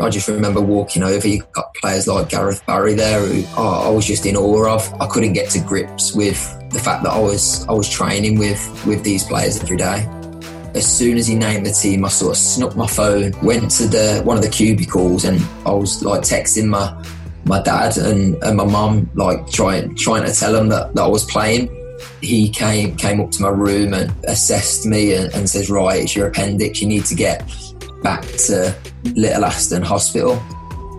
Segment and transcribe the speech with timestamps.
[0.00, 3.90] I just remember walking over, you got players like Gareth Barry there who oh, I
[3.90, 4.92] was just in awe of.
[5.00, 6.38] I couldn't get to grips with
[6.70, 10.08] the fact that I was I was training with with these players every day.
[10.74, 13.86] As soon as he named the team, I sort of snuck my phone, went to
[13.86, 17.04] the one of the cubicles, and I was like texting my
[17.44, 21.08] my dad and, and my mum, like trying trying to tell them that, that I
[21.08, 21.74] was playing.
[22.20, 26.14] He came came up to my room and assessed me and, and says, "Right, it's
[26.14, 26.80] your appendix.
[26.80, 27.42] You need to get
[28.02, 28.76] back to
[29.14, 30.42] Little Aston Hospital."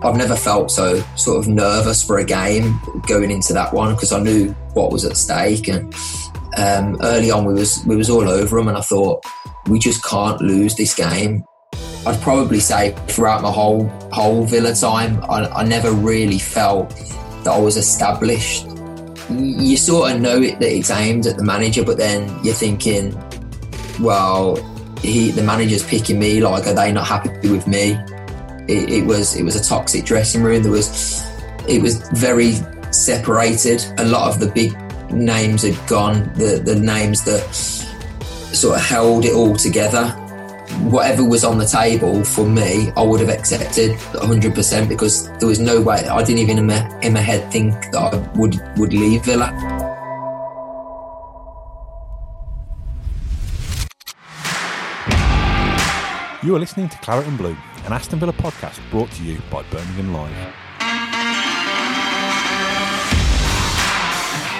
[0.02, 4.12] I've never felt so sort of nervous for a game going into that one because
[4.12, 5.68] I knew what was at stake.
[5.68, 5.94] And
[6.56, 9.22] um, early on, we was we was all over them, and I thought
[9.66, 11.44] we just can't lose this game.
[12.06, 16.90] I'd probably say throughout my whole whole Villa time, I, I never really felt
[17.44, 18.66] that I was established.
[19.28, 23.14] You sort of know it that it's aimed at the manager, but then you're thinking,
[24.00, 24.56] well,
[25.02, 26.40] he the manager's picking me.
[26.40, 27.98] Like, are they not happy with me?
[28.68, 30.62] It, it was it was a toxic dressing room.
[30.62, 31.26] There was
[31.68, 32.54] it was very
[32.90, 33.84] separated.
[33.98, 34.76] A lot of the big
[35.10, 36.32] names had gone.
[36.34, 37.42] The the names that
[38.54, 40.08] sort of held it all together.
[40.82, 45.58] Whatever was on the table for me, I would have accepted 100% because there was
[45.58, 46.06] no way.
[46.06, 49.79] I didn't even in my, in my head think that I would would leave Villa.
[56.42, 59.62] You are listening to Claret and Blue, an Aston Villa podcast brought to you by
[59.64, 60.32] Birmingham Live.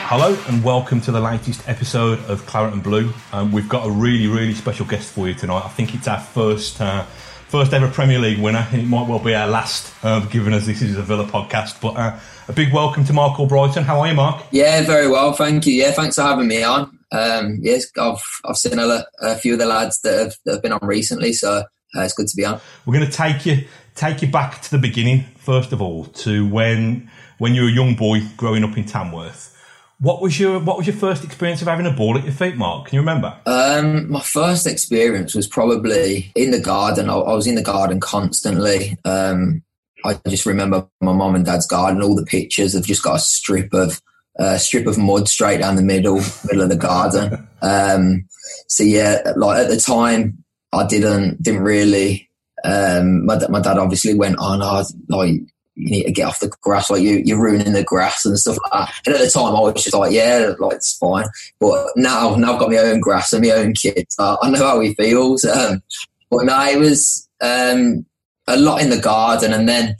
[0.06, 3.14] Hello and welcome to the latest episode of Claret and Blue.
[3.32, 5.64] Um, we've got a really, really special guest for you tonight.
[5.64, 7.04] I think it's our first, uh,
[7.48, 10.66] first ever Premier League winner, and it might well be our last, uh, given as
[10.66, 11.80] this is a Villa podcast.
[11.80, 12.18] But uh,
[12.48, 13.84] a big welcome to Marc Albrighton.
[13.84, 14.44] How are you, Marc?
[14.50, 15.72] Yeah, very well, thank you.
[15.72, 16.99] Yeah, thanks for having me on.
[17.12, 20.62] Um, yes, I've I've seen a, a, few of the lads that have, that have
[20.62, 21.64] been on recently, so
[21.96, 22.60] uh, it's good to be on.
[22.86, 26.48] We're going to take you take you back to the beginning, first of all, to
[26.48, 29.56] when when you were a young boy growing up in Tamworth.
[29.98, 32.56] What was your What was your first experience of having a ball at your feet,
[32.56, 32.86] Marc?
[32.86, 33.36] Can you remember?
[33.44, 37.10] Um, my first experience was probably in the garden.
[37.10, 38.96] I, I was in the garden constantly.
[39.04, 39.62] Um,
[40.04, 42.02] I just remember my mum and dad's garden.
[42.02, 44.00] All the pictures have just got a strip of
[44.36, 47.46] a strip of mud straight down the middle middle of the garden.
[47.62, 48.26] Um,
[48.68, 50.42] so yeah, like at the time,
[50.72, 52.30] I didn't didn't really.
[52.64, 54.62] Um, my my dad obviously went on.
[54.62, 55.32] Oh, like
[55.74, 58.56] you need to get off the grass, like you you're ruining the grass and stuff
[58.62, 58.94] like that.
[59.06, 61.26] And at the time, I was just like, yeah, like it's fine.
[61.58, 64.16] But now, now I've got my own grass and my own kids.
[64.18, 65.44] Uh, I know how he feels.
[65.44, 65.82] Um,
[66.30, 68.06] but no, it was um,
[68.46, 69.96] a lot in the garden, and then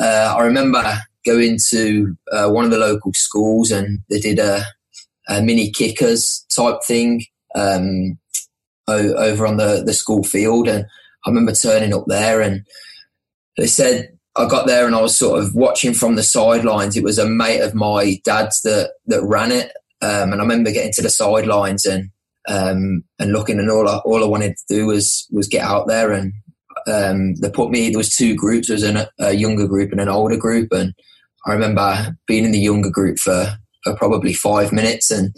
[0.00, 4.64] uh, I remember going to uh, one of the local schools and they did a,
[5.28, 7.22] a mini kickers type thing
[7.54, 8.18] um,
[8.88, 10.68] o- over on the, the school field.
[10.68, 10.84] And
[11.24, 12.64] I remember turning up there and
[13.56, 16.96] they said, I got there and I was sort of watching from the sidelines.
[16.96, 19.72] It was a mate of my dad's that, that ran it.
[20.02, 22.10] Um, and I remember getting to the sidelines and,
[22.48, 25.88] um, and looking and all I, all I wanted to do was, was get out
[25.88, 26.32] there and,
[26.86, 28.68] um, they put me, there was two groups.
[28.68, 30.72] There was an, a younger group and an older group.
[30.72, 30.94] And
[31.46, 33.46] I remember being in the younger group for,
[33.84, 35.34] for probably five minutes, and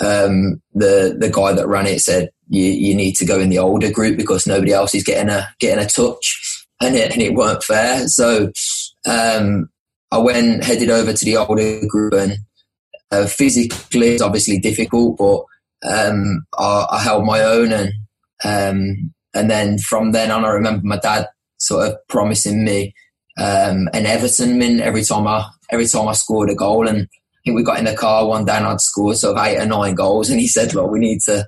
[0.00, 3.58] um, the the guy that ran it said, "You you need to go in the
[3.58, 7.34] older group because nobody else is getting a getting a touch," and it and it
[7.34, 8.06] weren't fair.
[8.08, 8.50] So
[9.06, 9.70] um,
[10.10, 12.38] I went headed over to the older group, and
[13.10, 15.44] uh, physically it's obviously difficult, but
[15.88, 17.92] um, I, I, held my own, and
[18.44, 21.26] um, and then from then on, I remember my dad
[21.58, 22.94] sort of promising me
[23.38, 26.88] um, an Everton min every time I every time I scored a goal.
[26.88, 29.44] And I think we got in the car one day and I'd scored sort of
[29.44, 31.46] eight or nine goals, and he said, "Well, we need to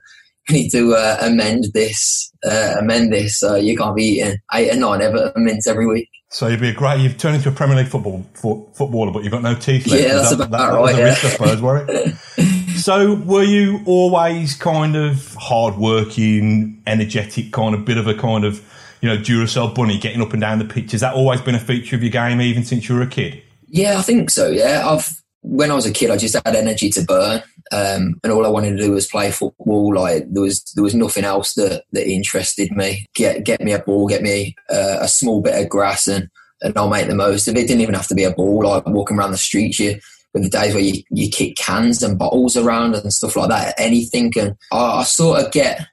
[0.49, 3.43] we need to uh, amend this, uh, amend this.
[3.43, 6.71] Uh, you can't be eating eight or nine Everton mints every week." So you'd be
[6.71, 7.01] a great.
[7.01, 10.03] You've turned into a Premier League football for, footballer, but you've got no teeth left.
[10.03, 10.97] Yeah, that's that, about that, right.
[10.97, 11.05] That yeah.
[11.05, 12.15] risk, I suppose, were it?
[12.83, 18.63] so were you always kind of hardworking, energetic, kind of bit of a kind of
[19.03, 20.93] you know, Duracell bunny getting up and down the pitch.
[20.93, 23.43] Has that always been a feature of your game, even since you were a kid?
[23.67, 24.49] Yeah, I think so.
[24.49, 27.43] Yeah, I've when I was a kid, I just had energy to burn.
[27.73, 29.95] um, and all I wanted to do was play football.
[29.95, 33.07] Like there was there was nothing else that that interested me.
[33.15, 36.29] Get get me a ball, get me uh, a small bit of grass, and
[36.61, 37.61] and I'll make the most of it.
[37.61, 38.65] It didn't even have to be a ball.
[38.65, 39.99] Like walking around the streets, you
[40.35, 43.75] with the days where you, you kick cans and bottles around and stuff like that,
[43.79, 44.33] anything.
[44.39, 45.87] And I, I sort of get,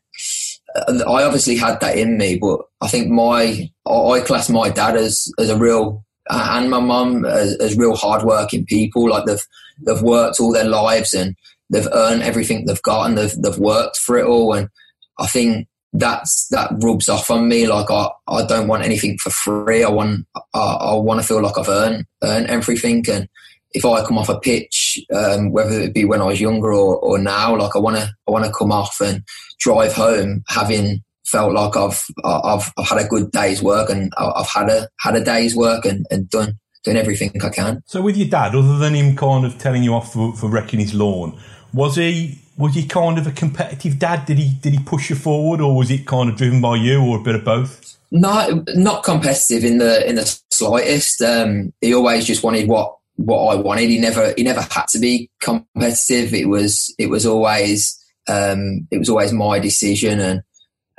[0.76, 4.96] uh, I obviously had that in me, but I think my, I class my dad
[4.96, 9.10] as, as a real, and my mum as, as real hardworking people.
[9.10, 9.46] Like they've,
[9.86, 11.36] they've worked all their lives and
[11.70, 14.54] they've earned everything they've got and they've, they've worked for it all.
[14.54, 14.70] And
[15.18, 17.68] I think that's that rubs off on me.
[17.68, 19.84] Like I, I don't want anything for free.
[19.84, 23.04] I want I, I want to feel like I've earned earned everything.
[23.10, 23.28] And
[23.72, 26.98] if I come off a pitch, um, whether it be when I was younger or,
[26.98, 29.24] or now, like I want to, I want to come off and
[29.60, 34.50] drive home having felt like I've, I've, I've had a good day's work and I've
[34.50, 37.84] had a, had a day's work and, and done, done everything I can.
[37.86, 40.80] So with your dad, other than him kind of telling you off for, for wrecking
[40.80, 41.40] his lawn,
[41.72, 44.26] was he, was he kind of a competitive dad?
[44.26, 47.02] Did he, did he push you forward or was it kind of driven by you
[47.02, 47.98] or a bit of both?
[48.12, 51.22] No, not competitive in the, in the slightest.
[51.22, 53.90] Um, he always just wanted what, what I wanted.
[53.90, 56.34] He never he never had to be competitive.
[56.34, 60.42] It was it was always um, it was always my decision, and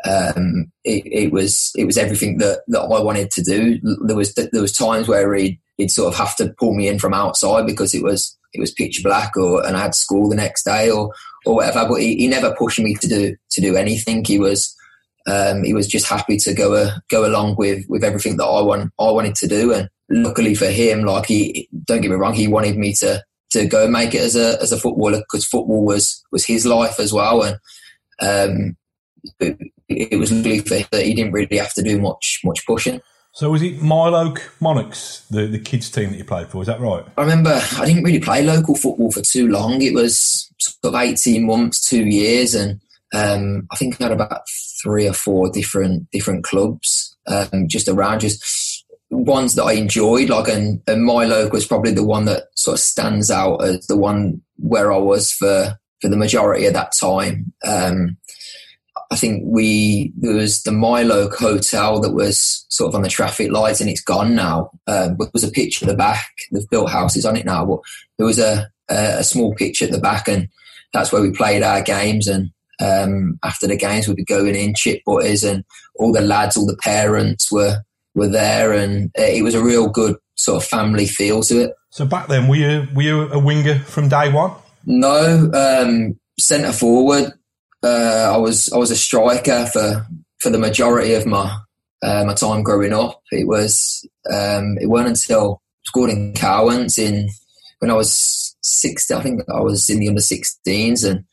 [0.05, 3.79] um, it, it, was it was everything that, that I wanted to do.
[4.07, 6.99] There was there was times where he'd, he'd sort of have to pull me in
[6.99, 10.37] from outside because it was it was pitch black, or and I had school the
[10.37, 11.15] next day, or
[11.47, 11.87] or whatever.
[11.89, 14.25] But he, he never pushed me to do to do anything.
[14.25, 14.77] He was
[15.27, 18.61] um, he was just happy to go uh, go along with with everything that I
[18.61, 22.35] want I wanted to do, and luckily for him, like he don't get me wrong,
[22.35, 25.85] he wanted me to to go make it as a as a footballer because football
[25.85, 27.57] was was his life as well, and
[28.21, 28.77] um,
[29.39, 29.59] it,
[29.89, 33.01] it was luckily for him that he didn't really have to do much much pushing.
[33.33, 36.63] So was it Mile Oak Monarchs, the, the kids team that you played for?
[36.63, 37.05] Is that right?
[37.17, 39.81] I remember I didn't really play local football for too long.
[39.83, 42.81] It was sort of eighteen months, two years, and
[43.15, 44.43] um, I think I had about
[44.83, 48.45] three or four different different clubs um, just around, just
[49.11, 50.31] ones that I enjoyed.
[50.31, 53.87] Like, and, and Mile Oak was probably the one that sort of stands out as
[53.87, 57.53] the one where I was for for the majority of that time.
[57.63, 58.17] Um,
[59.11, 63.09] I think we there was the Mile Oak Hotel that was sort of on the
[63.09, 64.71] traffic lights, and it's gone now.
[64.87, 66.27] Um, there was a pitch at the back.
[66.53, 67.81] They've built houses on it now, but
[68.19, 70.49] there was a, a, a small pitch at the back, and
[70.93, 72.29] that's where we played our games.
[72.29, 75.65] And um, after the games, we'd be going in chip butters, and
[75.97, 77.83] all the lads, all the parents were
[78.21, 81.75] were there, and it was a real good sort of family feel to it.
[81.91, 84.53] So back then, were you were you a winger from day one?
[84.87, 87.33] No, um, centre forward.
[87.83, 90.07] Uh, I was I was a striker for
[90.39, 91.59] for the majority of my
[92.03, 93.23] uh, my time growing up.
[93.33, 97.29] It was um, it wasn't until scored in Cowans in
[97.79, 99.11] when I was six.
[99.11, 101.25] I think I was in the under 16s, and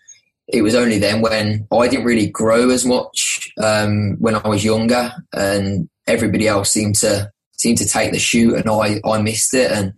[0.48, 4.64] it was only then when I didn't really grow as much um, when I was
[4.66, 9.54] younger, and everybody else seemed to seemed to take the shoot, and I I missed
[9.54, 9.94] it, and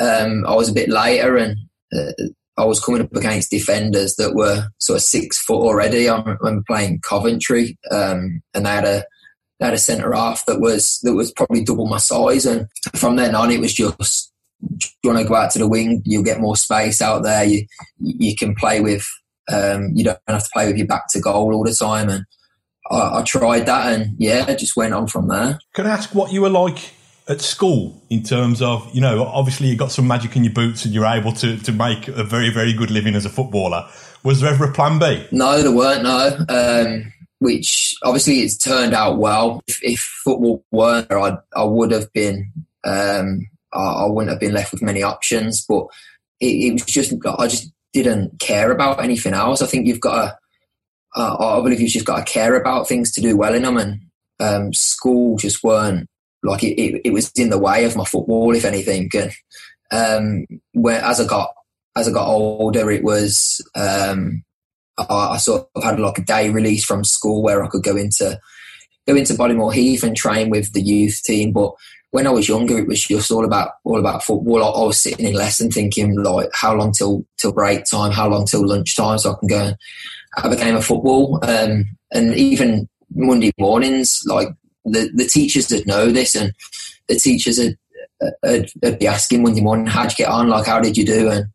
[0.00, 1.56] um, I was a bit later, and
[1.94, 2.12] uh,
[2.56, 6.08] I was coming up against defenders that were sort of six foot already.
[6.08, 9.04] I remember playing Coventry, um, and they had a
[9.58, 13.16] they had a centre half that was that was probably double my size, and from
[13.16, 16.40] then on, it was just you want to go out to the wing, you'll get
[16.40, 17.44] more space out there.
[17.44, 17.66] You
[17.98, 19.06] you can play with
[19.50, 22.08] um, you don't have to play with your back to goal all the time.
[22.08, 22.24] And
[22.90, 25.58] I, I tried that, and yeah, just went on from there.
[25.74, 26.92] Can I ask what you were like
[27.28, 30.84] at school in terms of you know obviously you got some magic in your boots
[30.84, 33.86] and you're able to to make a very very good living as a footballer
[34.24, 38.94] was there ever a plan b no there weren't no um, which obviously it's turned
[38.94, 42.50] out well if, if football weren't there I, I would have been
[42.84, 45.86] um, I, I, wouldn't have been left with many options but
[46.40, 49.62] it, it was just I just didn't care about anything else.
[49.62, 50.38] I think you've got to,
[51.16, 53.76] uh, I believe you've just got to care about things to do well in them.
[53.76, 54.00] And
[54.38, 56.08] um, school just weren't
[56.42, 59.10] like it, it, it, was in the way of my football, if anything.
[59.14, 59.32] And
[59.92, 61.52] um, where as I got
[61.96, 64.42] as I got older, it was um,
[64.96, 67.96] I, I, sort of had like a day release from school where I could go
[67.96, 68.38] into
[69.06, 71.72] go into Bodymoor Heath and train with the youth team, but
[72.12, 74.64] when I was younger, it was just all about all about football.
[74.64, 78.12] I, I, was sitting in lesson thinking like, how long till till break time?
[78.12, 79.76] How long till lunchtime so I can go and
[80.36, 81.38] have a game of football?
[81.42, 84.48] Um, and even Monday mornings, like
[84.84, 86.52] the the teachers that know this, and
[87.08, 87.76] the teachers would,
[88.42, 90.48] would, would be asking Monday morning, how'd you get on?
[90.48, 91.30] Like, how did you do?
[91.30, 91.46] And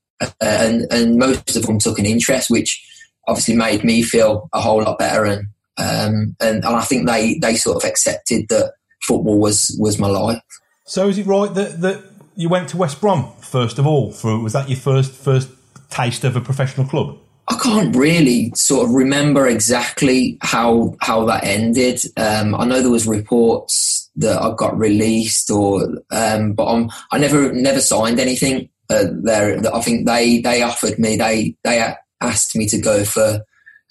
[0.42, 2.84] and and most of them took an interest, which
[3.28, 5.26] obviously made me feel a whole lot better.
[5.26, 10.00] And um, and, and I think they they sort of accepted that football was was
[10.00, 10.42] my life.
[10.86, 12.04] So is it right that that
[12.36, 14.12] you went to West Brom first of all?
[14.12, 15.50] For was that your first first
[15.90, 17.18] taste of a professional club?
[17.48, 22.02] I can't really sort of remember exactly how how that ended.
[22.18, 27.20] Um, I know there was reports that I got released, or um, but I'm, I
[27.20, 29.60] never never signed anything uh, there.
[29.74, 33.42] I think they they offered me they they asked me to go for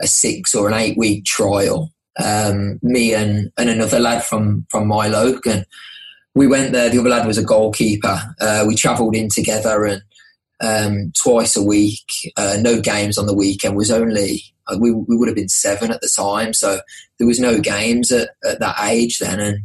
[0.00, 1.90] a six or an eight week trial.
[2.23, 5.64] Um, me and, and another lad from from Mile Oak, and
[6.34, 6.90] we went there.
[6.90, 8.20] The other lad was a goalkeeper.
[8.40, 10.02] Uh, we travelled in together and
[10.62, 12.06] um, twice a week.
[12.37, 13.76] Uh, no games on the weekend.
[13.76, 16.80] Was only uh, we we would have been seven at the time, so
[17.18, 19.40] there was no games at, at that age then.
[19.40, 19.58] And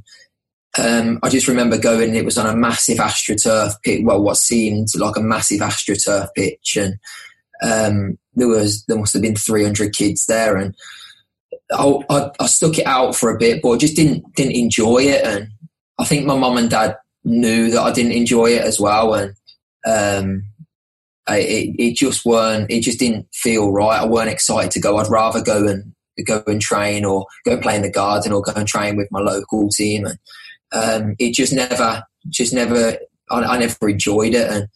[0.78, 2.16] um, I just remember going.
[2.16, 4.02] It was on a massive astroturf pitch.
[4.04, 7.00] Well, what seemed like a massive astroturf pitch, and
[7.62, 10.76] um, there was there must have been 300 kids there, and
[11.72, 15.00] I, I, I stuck it out for a bit, but I just didn't didn't enjoy
[15.00, 15.26] it.
[15.26, 15.50] And
[15.98, 19.34] I think my mum and dad knew that I didn't enjoy it as well, and
[19.86, 20.44] um,
[21.30, 22.72] I, it, it just weren't.
[22.72, 24.02] It just didn't feel right.
[24.02, 24.98] I weren't excited to go.
[24.98, 25.94] I'd rather go and
[26.26, 29.20] go and train, or go play in the garden, or go and train with my
[29.20, 30.06] local team.
[30.06, 30.20] And
[30.72, 32.98] um, it just never, just never.
[33.30, 34.68] I, I never enjoyed it, and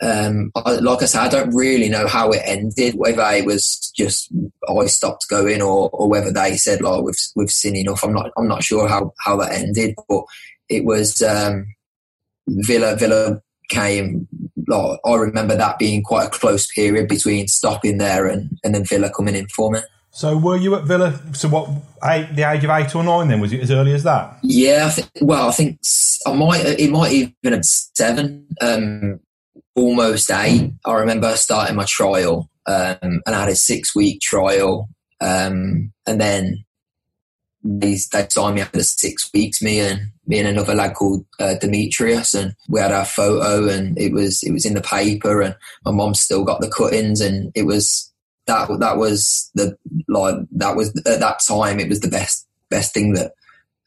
[0.00, 2.94] um, I, like I said, I don't really know how it ended.
[2.94, 4.32] Whether it was just
[4.68, 8.04] I stopped going, or, or whether they said like we've we've seen enough.
[8.04, 10.22] I'm not I'm not sure how how that ended, but
[10.68, 11.66] it was um,
[12.46, 12.94] Villa.
[12.94, 14.28] Villa came.
[14.66, 18.84] Like, I remember that being quite a close period between stopping there and, and then
[18.84, 19.80] Villa coming in for me.
[20.10, 21.20] So were you at Villa?
[21.34, 21.68] So what?
[22.04, 23.28] Eight, the age of eight or nine?
[23.28, 24.38] Then was it as early as that?
[24.42, 25.78] Yeah, I think, well, I think
[26.26, 26.64] I might.
[26.64, 28.46] It might even have seven.
[28.60, 29.20] Um,
[29.76, 30.72] almost eight.
[30.84, 34.88] I remember starting my trial, um, and I had a six week trial,
[35.20, 36.64] um, and then
[37.66, 39.60] they, they signed me after six weeks.
[39.60, 43.98] Me and me and another lad called uh, Demetrius, and we had our photo, and
[43.98, 47.52] it was it was in the paper, and my mom still got the cuttings, and
[47.54, 48.12] it was
[48.46, 49.76] that that was the
[50.08, 53.32] like that was at that time it was the best best thing that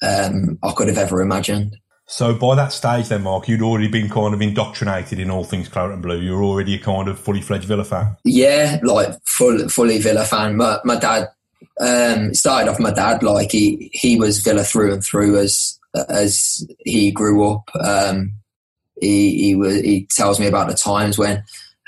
[0.01, 1.77] um, I could have ever imagined.
[2.11, 5.69] So by that stage, then Marc, you'd already been kind of indoctrinated in all things
[5.69, 6.19] claret and blue.
[6.19, 8.15] You're already a kind of fully fledged Villa fan.
[8.25, 10.57] Yeah, like full, fully Villa fan.
[10.57, 11.27] My, my dad
[11.79, 12.79] um, started off.
[12.79, 17.69] My dad, like he he was Villa through and through as as he grew up.
[17.75, 18.33] Um,
[19.01, 21.37] he he was he tells me about the times when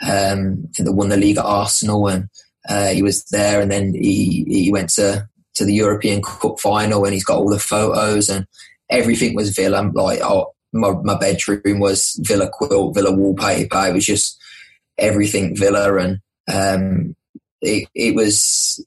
[0.04, 2.30] um, I think they won the league at Arsenal and
[2.70, 7.04] uh, he was there, and then he he went to to the European Cup final,
[7.04, 8.48] and he's got all the photos and
[8.92, 9.90] everything was Villa.
[9.94, 13.88] Like, oh, my, my bedroom was Villa quilt, Villa wallpaper.
[13.88, 14.40] It was just
[14.98, 16.20] everything Villa, and
[16.54, 17.16] um,
[17.62, 18.86] it, it was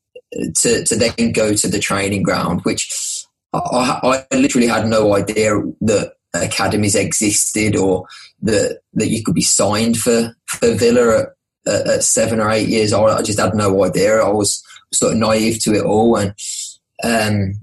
[0.55, 5.61] to to then go to the training ground, which I, I literally had no idea
[5.83, 8.07] that academies existed or
[8.43, 11.21] that that you could be signed for for Villa
[11.67, 13.11] at, at, seven or eight years old.
[13.11, 14.21] I just had no idea.
[14.21, 14.63] I was
[14.93, 16.35] sort of naive to it all, and
[17.03, 17.55] um,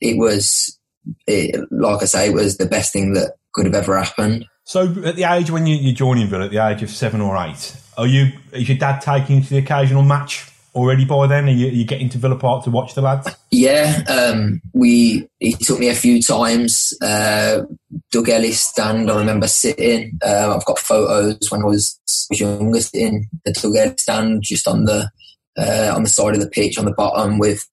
[0.00, 0.78] it was
[1.26, 4.46] it, like I say, it was the best thing that could have ever happened.
[4.64, 7.36] So, at the age when you, you're joining Villa, at the age of seven or
[7.36, 11.48] eight, are you is your dad taking you to the occasional match already by then?
[11.48, 13.28] Are you, are you getting to Villa Park to watch the lads?
[13.50, 16.94] Yeah, um, we he took me a few times.
[17.02, 17.62] Uh,
[18.10, 20.18] Doug Ellis stand, I remember sitting.
[20.24, 21.98] Uh, I've got photos when I was,
[22.30, 25.10] was younger the Doug Ellis stand just on the
[25.58, 27.68] uh, on the side of the pitch on the bottom with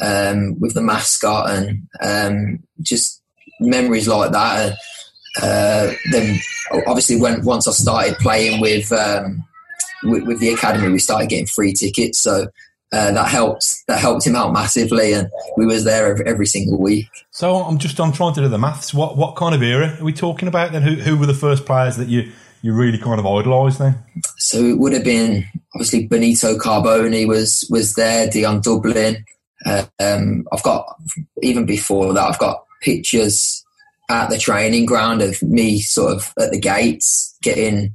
[0.00, 3.22] um, with the mascot and um, just
[3.60, 4.66] memories like that.
[4.66, 4.76] And,
[5.42, 6.38] uh, then
[6.86, 9.44] obviously when once I started playing with, um,
[10.04, 12.20] with, with the academy, we started getting free tickets.
[12.20, 12.48] So
[12.92, 16.80] uh, that helped that helped him out massively, and we was there every, every, single
[16.80, 17.08] week.
[17.32, 18.94] So I'm just I'm trying to do the maths.
[18.94, 20.82] What what kind of era are we talking about then?
[20.82, 22.30] Who who were the first players that you
[22.62, 23.98] you really kind of idolised then?
[24.38, 29.24] So it would have been obviously Benito Carbone was was there, Dion Dublin,
[29.98, 30.86] um, I've got
[31.42, 33.64] even before that, I've got pictures
[34.08, 37.94] at the training ground of me sort of at the gates getting.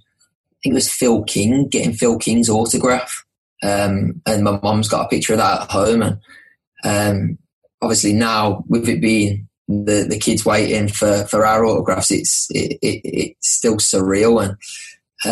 [0.64, 3.26] Think it was Phil King getting Phil King's autograph,
[3.64, 6.02] um, and my mum's got a picture of that at home.
[6.04, 6.20] And
[6.84, 7.38] um,
[7.82, 12.78] obviously now, with it being the, the kids waiting for, for our autographs, it's it,
[12.82, 14.44] it, it's still surreal.
[14.44, 14.58] And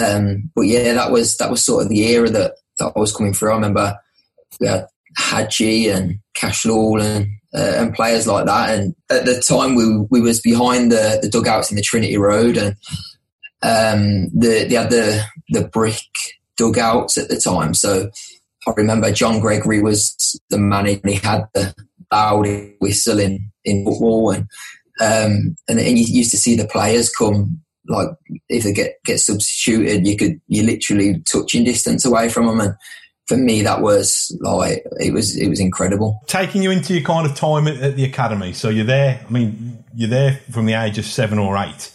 [0.03, 3.15] um, but yeah, that was that was sort of the era that, that I was
[3.15, 3.51] coming through.
[3.51, 3.97] I remember
[4.59, 8.77] we had Hadji and Cashlaw and uh, and players like that.
[8.77, 12.57] And at the time, we we was behind the, the dugouts in the Trinity Road,
[12.57, 12.75] and
[13.61, 16.01] um, the they had the the brick
[16.57, 17.73] dugouts at the time.
[17.73, 18.09] So
[18.67, 21.73] I remember John Gregory was the man, and he had the
[22.11, 22.47] loud
[22.79, 24.43] whistle in, in football, and
[25.01, 28.09] um, and, and you used to see the players come like
[28.47, 32.75] if they get get substituted, you could you're literally touching distance away from them, and
[33.27, 36.21] for me that was like it was it was incredible.
[36.27, 39.23] Taking you into your kind of time at, at the academy, so you're there.
[39.27, 41.91] I mean, you're there from the age of seven or eight.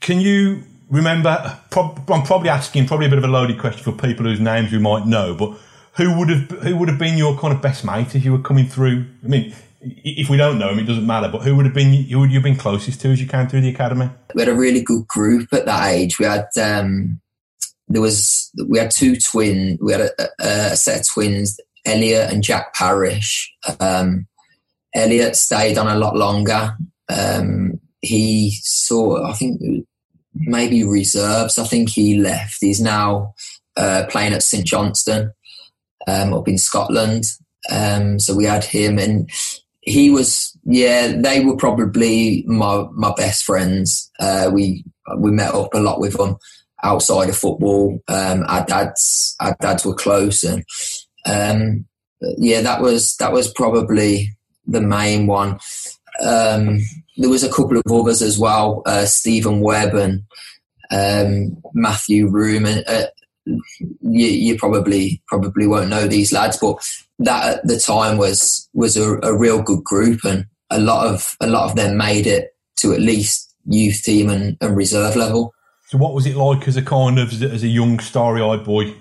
[0.00, 1.58] Can you remember?
[1.76, 4.78] I'm probably asking probably a bit of a loaded question for people whose names we
[4.78, 5.58] might know, but
[5.94, 8.38] who would have who would have been your kind of best mate if you were
[8.38, 9.04] coming through?
[9.24, 11.28] I mean, if we don't know him, it doesn't matter.
[11.28, 13.48] But who would have been who would you have been closest to as you came
[13.48, 14.10] through the academy?
[14.34, 16.18] We had a really good group at that age.
[16.18, 17.20] We had um,
[17.88, 19.78] there was we had two twins.
[19.80, 23.52] We had a, a, set of twins, Elliot and Jack Parish.
[23.80, 24.26] Um,
[24.94, 26.76] Elliot stayed on a lot longer.
[27.08, 29.60] Um, he saw, I think,
[30.40, 31.58] maybe reserves.
[31.58, 32.58] I think he left.
[32.60, 33.34] He's now
[33.76, 35.32] uh, playing at St Johnstone
[36.06, 37.24] um, up in Scotland.
[37.70, 39.30] Um, so we had him, and
[39.88, 44.84] he was yeah they were probably my my best friends uh, we
[45.18, 46.36] we met up a lot with them
[46.82, 50.64] outside of football um, our dads our dads were close and
[51.26, 51.84] um,
[52.36, 54.28] yeah that was that was probably
[54.66, 55.58] the main one
[56.24, 56.80] um,
[57.18, 60.24] there was a couple of others as well uh, Stephen Webb and
[60.90, 63.06] um, Matthew Room and uh,
[63.44, 66.78] you, you probably probably won't know these lads but
[67.18, 71.36] that at the time was was a, a, real good group, and a lot of
[71.40, 75.52] a lot of them made it to at least youth team and, and reserve level.
[75.88, 78.94] So, what was it like as a kind of as a young starry-eyed boy?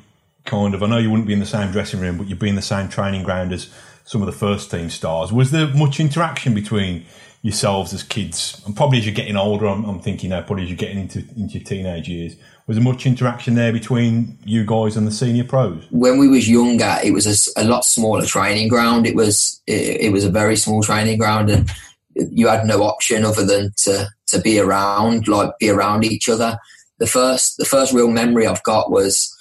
[0.45, 2.47] Kind of, I know you wouldn't be in the same dressing room, but you'd be
[2.47, 3.69] in the same training ground as
[4.05, 5.33] some of the first team stars.
[5.33, 7.05] Was there much interaction between
[7.41, 9.67] yourselves as kids, and probably as you're getting older?
[9.67, 12.35] I'm, I'm thinking now, probably as you're getting into into your teenage years
[12.67, 15.87] was there much interaction there between you guys and the senior pros?
[15.89, 19.07] When we was younger, it was a, a lot smaller training ground.
[19.07, 21.69] It was it, it, was a very small training ground, and
[22.13, 26.59] you had no option other than to to be around, like be around each other.
[26.99, 29.33] The first the first real memory I've got was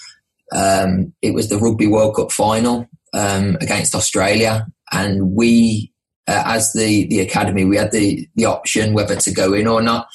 [0.54, 5.92] um, it was the Rugby World Cup final um, against Australia, and we,
[6.28, 9.82] uh, as the the academy, we had the the option whether to go in or
[9.82, 10.08] not.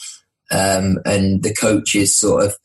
[0.51, 2.57] Um, and the coaches sort of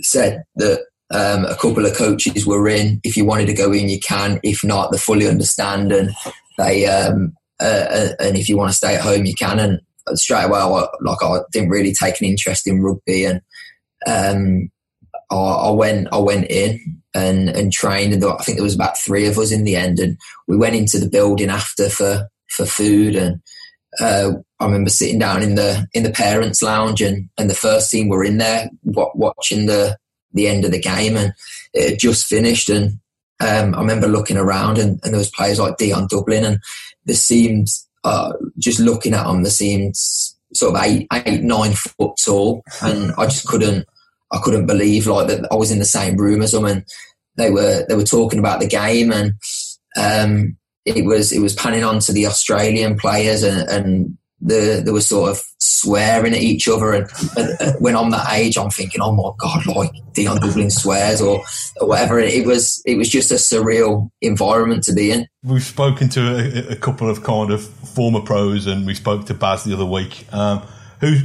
[0.00, 3.00] said that um, a couple of coaches were in.
[3.02, 4.40] If you wanted to go in, you can.
[4.42, 6.10] If not, they fully understand, and
[6.58, 9.58] they um, uh, uh and if you want to stay at home, you can.
[9.58, 9.80] And
[10.18, 13.40] straight away, I, like I didn't really take an interest in rugby, and
[14.06, 14.70] um,
[15.30, 18.98] I, I, went I went in and and trained, and I think there was about
[18.98, 20.18] three of us in the end, and
[20.48, 23.40] we went into the building after for for food and.
[24.00, 27.92] Uh, I remember sitting down in the in the parents' lounge, and, and the first
[27.92, 29.96] team were in there watching the
[30.32, 31.32] the end of the game, and
[31.72, 32.68] it had just finished.
[32.68, 32.98] And
[33.40, 36.58] um, I remember looking around, and, and there was players like Dion Dublin, and
[37.04, 37.68] there seemed
[38.04, 43.12] uh, just looking at them, they seemed sort of eight, eight, nine foot tall, and
[43.16, 43.86] I just couldn't,
[44.30, 46.84] I couldn't believe like that I was in the same room as them, and
[47.36, 49.32] they were they were talking about the game, and
[49.96, 54.92] um, it was it was panning on to the Australian players, and, and the, they
[54.92, 56.92] were sort of swearing at each other.
[56.92, 61.20] And, and when I'm that age, I'm thinking, oh my god, like Dion Dublin swears
[61.20, 61.42] or,
[61.80, 62.18] or whatever.
[62.18, 65.26] It was it was just a surreal environment to be in.
[65.42, 69.34] We've spoken to a, a couple of kind of former pros, and we spoke to
[69.34, 70.26] Baz the other week.
[70.32, 70.62] Um,
[71.00, 71.22] who's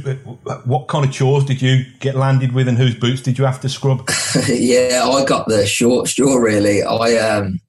[0.64, 3.60] what kind of chores did you get landed with, and whose boots did you have
[3.60, 4.08] to scrub?
[4.48, 6.36] yeah, I got the short straw.
[6.36, 7.60] Really, I um,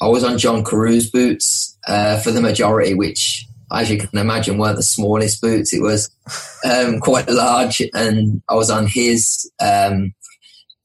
[0.00, 4.58] I was on John Carew's boots uh, for the majority, which as you can imagine,
[4.58, 5.72] weren't the smallest boots.
[5.72, 6.10] It was
[6.64, 10.12] um, quite large, and I was on his um,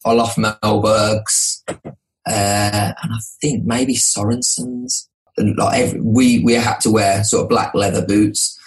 [0.03, 1.81] Olof Mellberg's, uh,
[2.27, 5.09] and I think maybe Sorensen's.
[5.37, 8.57] Like every, we we had to wear sort of black leather boots.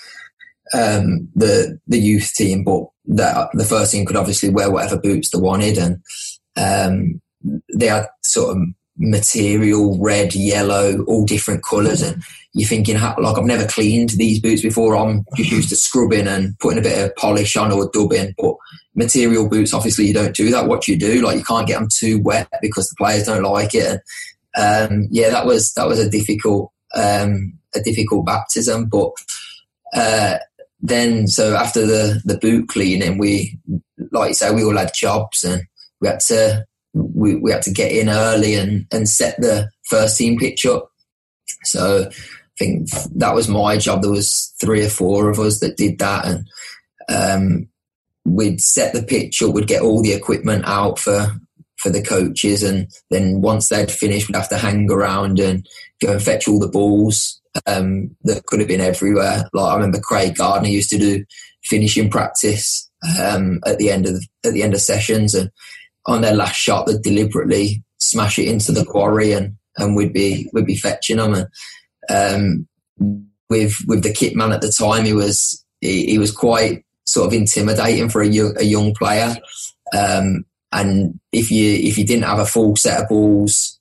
[0.75, 5.31] Um, the the youth team, but the the first team could obviously wear whatever boots
[5.31, 6.03] they wanted, and
[6.59, 7.23] um,
[7.73, 8.63] they had sort of
[8.99, 12.23] material, red, yellow, all different colours, and
[12.55, 14.97] you're thinking, like, I've never cleaned these boots before.
[14.97, 18.35] I'm just used to scrubbing and putting a bit of polish on or dubbing.
[18.37, 18.55] But
[18.95, 20.67] material boots, obviously, you don't do that.
[20.67, 23.75] What you do, like, you can't get them too wet because the players don't like
[23.75, 24.01] it.
[24.57, 28.87] Um, yeah, that was that was a difficult um, a difficult baptism.
[28.87, 29.13] But
[29.95, 30.39] uh,
[30.81, 33.59] then, so after the the boot cleaning, we,
[34.11, 35.63] like you say, we all had jobs and
[36.01, 40.17] we had to we, we had to get in early and, and set the first
[40.19, 40.91] team pitch up.
[41.65, 42.13] So I
[42.59, 44.03] think that was my job.
[44.03, 46.49] There was three or four of us that did that, and
[47.09, 47.69] um,
[48.25, 49.55] we'd set the pitch up.
[49.55, 51.29] We'd get all the equipment out for
[51.77, 55.67] for the coaches, and then once they'd finished, we'd have to hang around and
[56.03, 59.45] go and fetch all the balls um, that could have been everywhere.
[59.53, 61.25] Like I remember Craig Gardner used to do
[61.65, 65.51] finishing practice um, at the end of at the end of sessions, and
[66.09, 70.51] on their last shot, they'd deliberately smash it into the quarry, and, and we'd be
[70.53, 71.35] we'd be fetching them.
[71.35, 72.69] And
[73.01, 76.85] um, with with the kit man at the time, he was he, he was quite
[77.07, 79.37] sort of intimidating for a young, a young player.
[79.97, 83.79] Um, and if you if you didn't have a full set of balls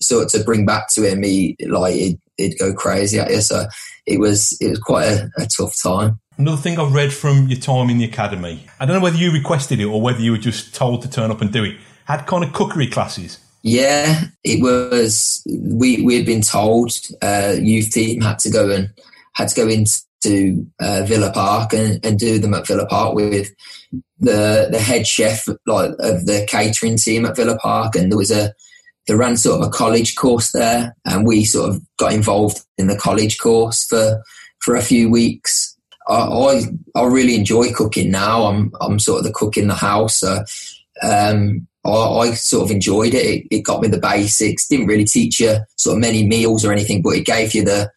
[0.00, 3.40] sort to bring back to him, he like he'd, he'd go crazy at you.
[3.40, 3.66] So
[4.06, 6.18] it was it was quite a, a, tough time.
[6.40, 9.30] Another thing I've read from your time in the academy, I don't know whether you
[9.30, 11.76] requested it or whether you were just told to turn up and do it.
[12.06, 13.38] Had kind of cookery classes.
[13.60, 15.42] Yeah, it was.
[15.46, 18.88] We we had been told uh, youth team had to go and
[19.34, 23.52] had to go into uh, Villa Park and, and do them at Villa Park with
[24.18, 28.30] the the head chef like of the catering team at Villa Park, and there was
[28.30, 28.54] a
[29.06, 32.86] they ran sort of a college course there, and we sort of got involved in
[32.86, 34.22] the college course for
[34.60, 35.69] for a few weeks.
[36.10, 36.62] I
[36.94, 38.44] I, really enjoy cooking now.
[38.44, 40.22] I'm I'm sort of the cook in the house.
[41.02, 43.24] Um, I, I, sort of enjoyed it.
[43.24, 43.46] it.
[43.50, 43.64] it.
[43.64, 44.68] got me the basics.
[44.68, 47.90] Didn't really teach you sort of many meals or anything, but it gave you the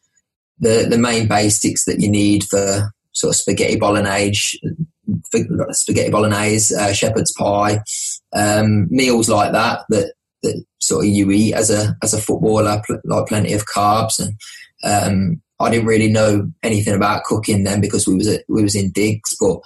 [0.59, 4.59] the the main basics that you need for sort of spaghetti bolognese,
[5.71, 7.81] spaghetti bolognese, uh, shepherd's pie,
[8.33, 12.81] um, meals like that, that that sort of you eat as a as a footballer,
[13.03, 14.19] like plenty of carbs.
[14.19, 14.37] And
[14.83, 18.75] um, I didn't really know anything about cooking then because we was at, we was
[18.75, 19.35] in digs.
[19.39, 19.59] But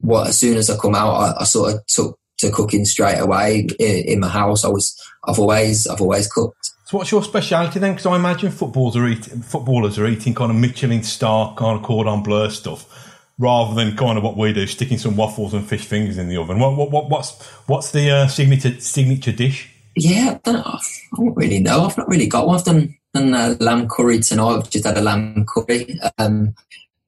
[0.00, 3.18] what as soon as I come out, I, I sort of took to cooking straight
[3.18, 4.64] away in, in, my house.
[4.64, 6.70] I was I've always I've always cooked.
[6.86, 7.92] So what's your speciality then?
[7.92, 11.84] Because I imagine footballers are eating footballers are eating kind of Michelin star kind of
[11.84, 13.06] cordon bleu stuff
[13.38, 16.36] rather than kind of what we do, sticking some waffles and fish fingers in the
[16.36, 16.58] oven.
[16.58, 19.70] What, what, what what's what's the uh, signature signature dish?
[19.96, 20.78] Yeah, I don't, I
[21.16, 21.84] don't, really know.
[21.84, 22.56] I've not really got one.
[22.56, 22.96] I've done,
[23.34, 24.56] a lamb curry tonight.
[24.56, 25.98] I've just had a lamb curry.
[26.18, 26.54] Um,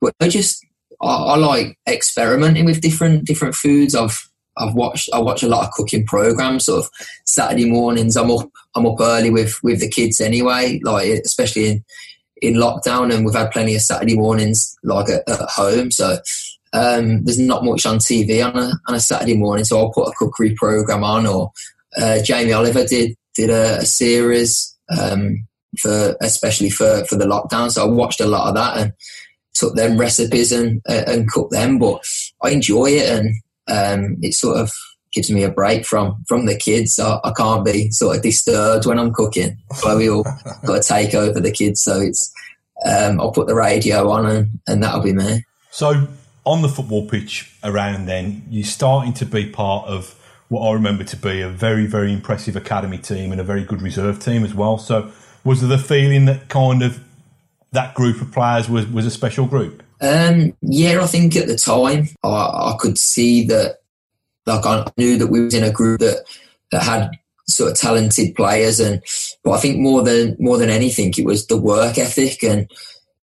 [0.01, 0.65] but I just
[1.01, 3.95] I, I, like experimenting with different different foods.
[3.95, 6.67] I've I've watched I watch a lot of cooking programs.
[6.67, 6.91] Sort of
[7.25, 10.81] Saturday mornings, I'm up I'm up early with with the kids anyway.
[10.83, 11.85] Like especially in
[12.43, 15.91] in lockdown, and we've had plenty of Saturday mornings like at, at home.
[15.91, 16.19] So
[16.73, 19.65] um, there's not much on TV on a on a Saturday morning.
[19.65, 21.51] So I'll put a cookery program on or
[21.97, 25.47] uh, Jamie Oliver did did a, a series um,
[25.79, 27.71] for especially for for the lockdown.
[27.71, 28.93] So I watched a lot of that and
[29.55, 31.79] took them recipes and uh, and cooked them.
[31.79, 32.05] But
[32.43, 33.35] I enjoy it and
[33.69, 34.73] um, it sort of
[35.13, 36.95] gives me a break from from the kids.
[36.95, 39.59] So I can't be sort of disturbed when I'm cooking.
[39.75, 40.25] So we all
[40.65, 41.83] got to take over the kids.
[41.83, 42.33] So it's
[42.85, 45.45] um, I'll put the radio on and, and that'll be me.
[45.71, 46.09] So
[46.45, 50.17] on the football pitch around then, you're starting to be part of
[50.49, 53.83] what I remember to be a very, very impressive academy team and a very good
[53.83, 54.79] reserve team as well.
[54.79, 55.13] So,
[55.45, 57.01] was there the feeling that kind of
[57.73, 59.83] that group of players was, was a special group?
[60.01, 63.79] Um, yeah, I think at the time I, I could see that,
[64.47, 66.25] like, I knew that we was in a group that
[66.73, 67.11] that had
[67.47, 69.03] sort of talented players, and
[69.45, 72.71] but I think more than more than anything, it was the work ethic, and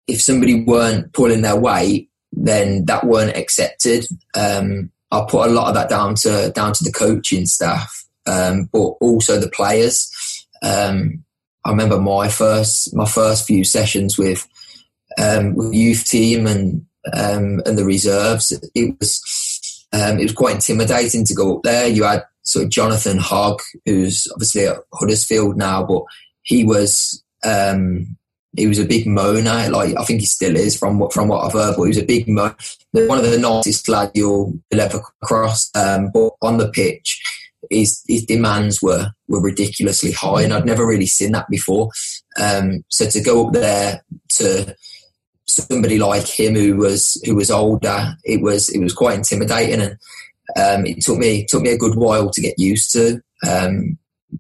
[0.08, 4.06] if somebody weren't pulling their weight, then that weren't accepted.
[4.36, 8.70] Um, I put a lot of that down to down to the coaching staff, um,
[8.72, 10.12] but also the players.
[10.62, 11.24] Um,
[11.68, 14.48] I remember my first my first few sessions with
[15.22, 18.58] um, with youth team and um, and the reserves.
[18.74, 21.88] It was um, it was quite intimidating to go up there.
[21.88, 26.04] You had sort of Jonathan Hogg, who's obviously at Huddersfield now, but
[26.44, 28.18] he was um,
[28.56, 29.70] he was a big moaner.
[29.70, 31.76] Like I think he still is from what from what I've heard.
[31.76, 32.78] But he was a big moaner.
[32.94, 35.70] One of the nicest lads you'll ever cross.
[35.76, 37.22] Um, but on the pitch,
[37.70, 41.90] his his demands were were ridiculously high, and I'd never really seen that before.
[42.40, 44.04] Um, so to go up there
[44.38, 44.76] to
[45.48, 49.92] somebody like him who was who was older, it was it was quite intimidating, and
[50.56, 53.22] um, it took me took me a good while to get used to.
[53.48, 53.98] Um,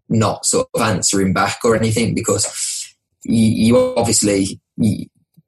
[0.10, 5.06] not sort of answering back or anything because you, you obviously you,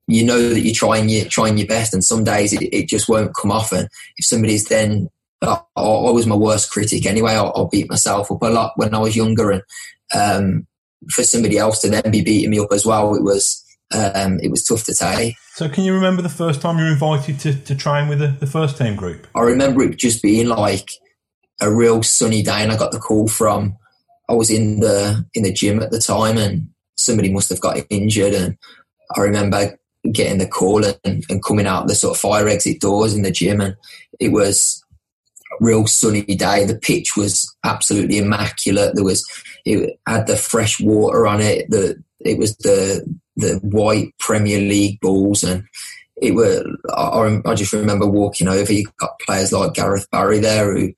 [0.08, 3.10] you, know that you're trying your trying your best, and some days it, it just
[3.10, 3.72] won't come off.
[3.72, 5.10] And if somebody's then
[5.42, 7.34] I, I was my worst critic anyway.
[7.34, 9.64] I, I, beat myself up a lot when I was younger, and
[10.14, 10.68] um,
[11.10, 14.52] for somebody else to then be beating me up as well, it was um, it
[14.52, 15.36] was tough to take.
[15.54, 18.28] So, can you remember the first time you were invited to, to train with the,
[18.28, 19.28] the first team group?
[19.36, 20.90] I remember it just being like
[21.62, 23.78] a real sunny day, and I got the call from.
[24.28, 27.80] I was in the in the gym at the time, and somebody must have got
[27.90, 28.34] injured.
[28.34, 28.58] And
[29.18, 29.78] I remember
[30.12, 33.32] getting the call and, and coming out the sort of fire exit doors in the
[33.32, 33.76] gym, and
[34.20, 34.84] it was
[35.60, 36.66] real sunny day.
[36.66, 38.96] The pitch was absolutely immaculate.
[38.96, 39.26] There was
[39.66, 41.70] it had the fresh water on it.
[41.70, 45.64] The it was the the white Premier League balls, and
[46.22, 48.72] it were I, I, just remember walking over.
[48.72, 50.94] You got players like Gareth Barry there, who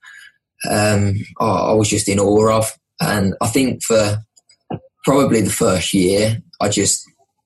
[0.70, 2.78] um, I, I was just in awe of.
[3.00, 4.18] And I think for
[5.04, 7.04] probably the first year, I just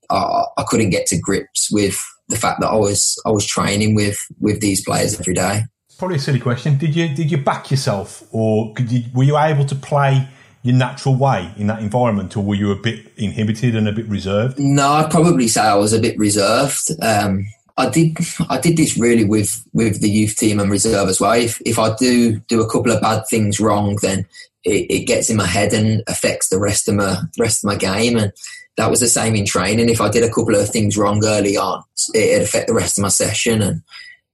[0.10, 3.96] I, I couldn't get to grips with the fact that I was I was training
[3.96, 5.64] with with these players every day.
[5.98, 6.78] Probably a silly question.
[6.78, 10.28] Did you did you back yourself, or you, were you able to play
[10.62, 14.08] your natural way in that environment, or were you a bit inhibited and a bit
[14.08, 14.60] reserved?
[14.60, 16.92] No, I'd probably say I was a bit reserved.
[17.02, 18.18] Um, I did
[18.50, 21.34] I did this really with with the youth team and reserve as well.
[21.34, 24.26] If if I do do a couple of bad things wrong, then
[24.64, 27.76] it, it gets in my head and affects the rest of my rest of my
[27.76, 28.18] game.
[28.18, 28.34] And
[28.78, 29.90] that was the same in training.
[29.90, 33.02] If I did a couple of things wrong early on, it'd affect the rest of
[33.02, 33.62] my session.
[33.62, 33.82] And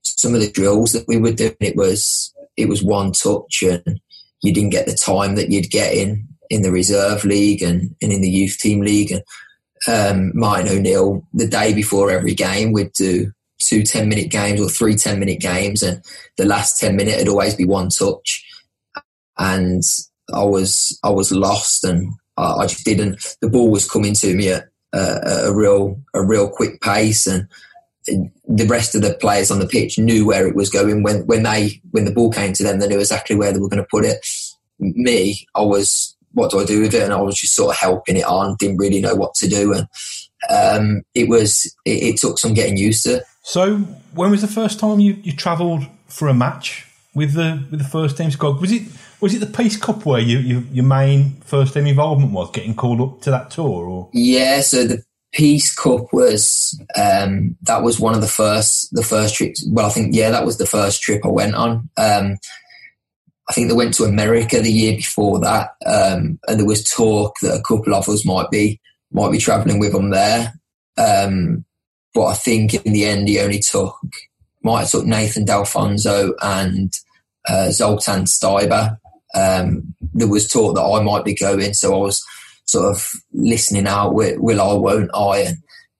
[0.02, 4.00] some of the drills that we were doing, it was it was one touch, and
[4.42, 8.12] you didn't get the time that you'd get in in the reserve league and, and
[8.12, 9.10] in the youth team league.
[9.10, 9.22] And
[9.88, 14.68] um, Martin O'Neill, the day before every game, we'd do two 10 minute games or
[14.68, 16.02] three 10 minute games, and
[16.36, 18.44] the last 10 minute would always be one touch.
[19.38, 19.82] And
[20.32, 23.36] I was I was lost, and I, I just didn't.
[23.40, 27.48] The ball was coming to me at a, a real a real quick pace, and
[28.06, 31.02] the rest of the players on the pitch knew where it was going.
[31.02, 33.68] When when they when the ball came to them, they knew exactly where they were
[33.68, 34.24] going to put it.
[34.78, 37.78] Me, I was what do I do with it, and I was just sort of
[37.78, 38.56] helping it on.
[38.58, 39.86] Didn't really know what to do, and
[40.50, 43.24] um, it was it, it, took some getting used to.
[43.42, 43.76] So,
[44.14, 47.88] when was the first time you, you travelled for a match with the with the
[47.88, 48.60] first team squad?
[48.60, 48.82] Was it
[49.20, 52.74] was it the Peace Cup where you, you, your main first team involvement was getting
[52.74, 53.86] called up to that tour?
[53.86, 59.02] Or yeah, so the Peace Cup was um, that was one of the first the
[59.02, 59.66] first trips.
[59.68, 61.88] Well, I think yeah, that was the first trip I went on.
[61.96, 62.36] Um,
[63.48, 67.34] I think they went to America the year before that, um, and there was talk
[67.40, 70.52] that a couple of us might be might be travelling with them there.
[70.98, 71.64] Um,
[72.14, 73.96] but I think in the end, he only took
[74.62, 76.92] might have took Nathan Delfouneso and
[77.48, 78.98] uh, Zoltan Stieber
[79.34, 82.24] um, there was talk that I might be going, so I was
[82.66, 85.38] sort of listening out, will, will I, won't I?
[85.38, 85.58] And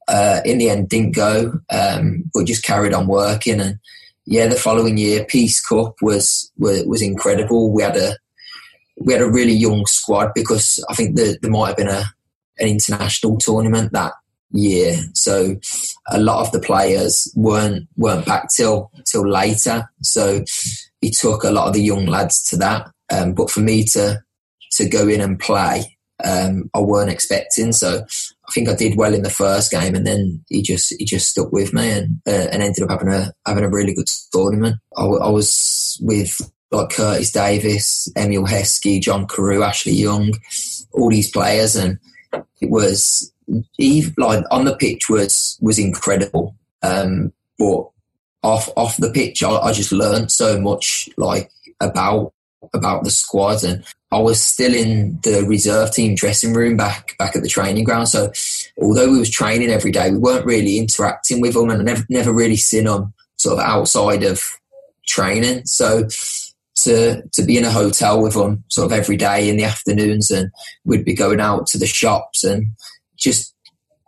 [0.08, 3.60] uh, in the end, didn't go, um, but just carried on working.
[3.60, 3.78] And
[4.26, 7.72] yeah, the following year, Peace Cup was was, was incredible.
[7.72, 8.16] We had a
[8.98, 12.04] we had a really young squad because I think there, there might have been a
[12.58, 14.12] an international tournament that
[14.52, 15.56] year, so
[16.10, 19.88] a lot of the players weren't weren't back till till later.
[20.02, 20.44] So
[21.00, 22.90] he took a lot of the young lads to that.
[23.10, 24.22] Um, but for me to
[24.72, 25.91] to go in and play,
[26.24, 27.72] um, I weren't expecting.
[27.72, 31.04] So I think I did well in the first game, and then he just he
[31.04, 34.08] just stuck with me and uh, and ended up having a having a really good
[34.32, 34.76] tournament.
[34.96, 36.38] I, I was with
[36.70, 40.32] like Curtis Davies, Emile Heskey, John Carew, Ashley Young,
[40.92, 41.98] all these players, and
[42.60, 43.32] it was
[43.78, 46.56] even like on the pitch was was incredible.
[46.82, 47.88] Um, but
[48.42, 52.32] off off the pitch, I, I just learned so much like about
[52.72, 57.34] about the squad and I was still in the reserve team dressing room back back
[57.34, 58.08] at the training ground.
[58.08, 58.30] So
[58.80, 62.04] although we was training every day, we weren't really interacting with them and I never
[62.10, 64.42] never really seen them sort of outside of
[65.06, 65.64] training.
[65.64, 66.08] So
[66.84, 70.30] to to be in a hotel with them sort of every day in the afternoons
[70.30, 70.50] and
[70.84, 72.66] we'd be going out to the shops and
[73.16, 73.54] just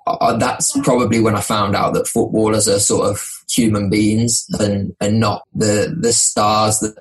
[0.06, 4.94] uh, that's probably when I found out that footballers are sort of human beings and,
[5.00, 6.94] and not the the stars that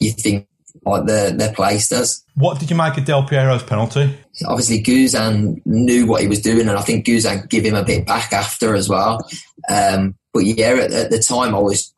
[0.00, 0.47] you think
[0.88, 2.24] like their their place does.
[2.34, 4.16] What did you make of Del Piero's penalty?
[4.46, 8.06] Obviously, Guzan knew what he was doing, and I think Guzan gave him a bit
[8.06, 9.26] back after as well.
[9.68, 11.92] Um, but yeah, at, at, the time, I was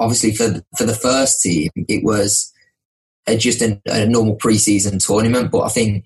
[0.00, 2.52] obviously for for the first team, it was
[3.36, 5.50] just a, a normal preseason tournament.
[5.50, 6.04] But I think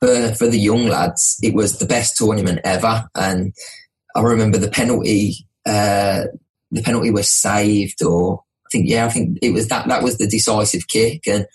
[0.00, 3.52] for for the young lads, it was the best tournament ever, and
[4.14, 5.46] I remember the penalty.
[5.66, 6.24] Uh,
[6.70, 8.43] the penalty was saved, or
[8.74, 11.46] think yeah, I think it was that that was the decisive kick, and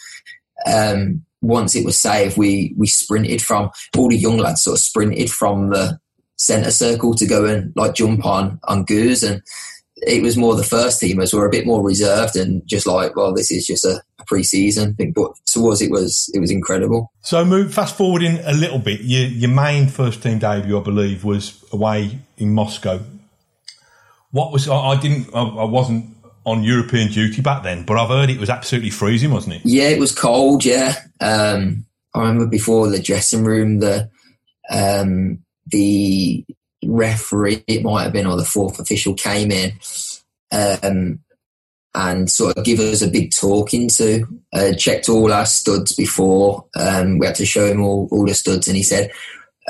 [0.65, 4.82] um, once it was saved, we we sprinted from all the young lads sort of
[4.82, 5.99] sprinted from the
[6.38, 9.41] centre circle to go and like jump on on Goose, and
[10.01, 13.34] it was more the first teamers were a bit more reserved and just like, well,
[13.34, 15.12] this is just a, a pre-season thing.
[15.12, 17.12] But towards it was it was incredible.
[17.21, 19.01] So move fast forwarding a little bit.
[19.01, 22.99] Your your main first team debut, I believe, was away in Moscow.
[24.32, 26.15] What was I, I didn't I, I wasn't
[26.49, 29.62] on European duty back then, but I've heard it was absolutely freezing, wasn't it?
[29.65, 30.65] Yeah, it was cold.
[30.65, 34.09] Yeah, um, I remember before the dressing room, the
[34.69, 36.45] um, the
[36.83, 39.73] referee, it might have been, or the fourth official came in
[40.51, 41.19] um,
[41.93, 44.25] and sort of give us a big talking to.
[44.53, 46.65] Uh, checked all our studs before.
[46.75, 49.12] Um, we had to show him all, all the studs, and he said,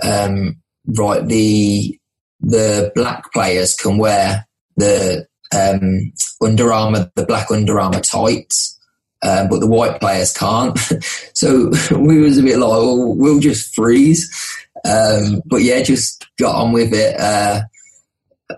[0.03, 1.99] um, "Right, the
[2.41, 8.79] the black players can wear the um, Under Armour, the black Under Armour tights.
[9.21, 10.77] Um, but the white players can't.
[11.33, 14.57] so we was a bit like, oh, we'll just freeze.
[14.85, 17.19] Um, but yeah, just got on with it.
[17.19, 17.61] Uh,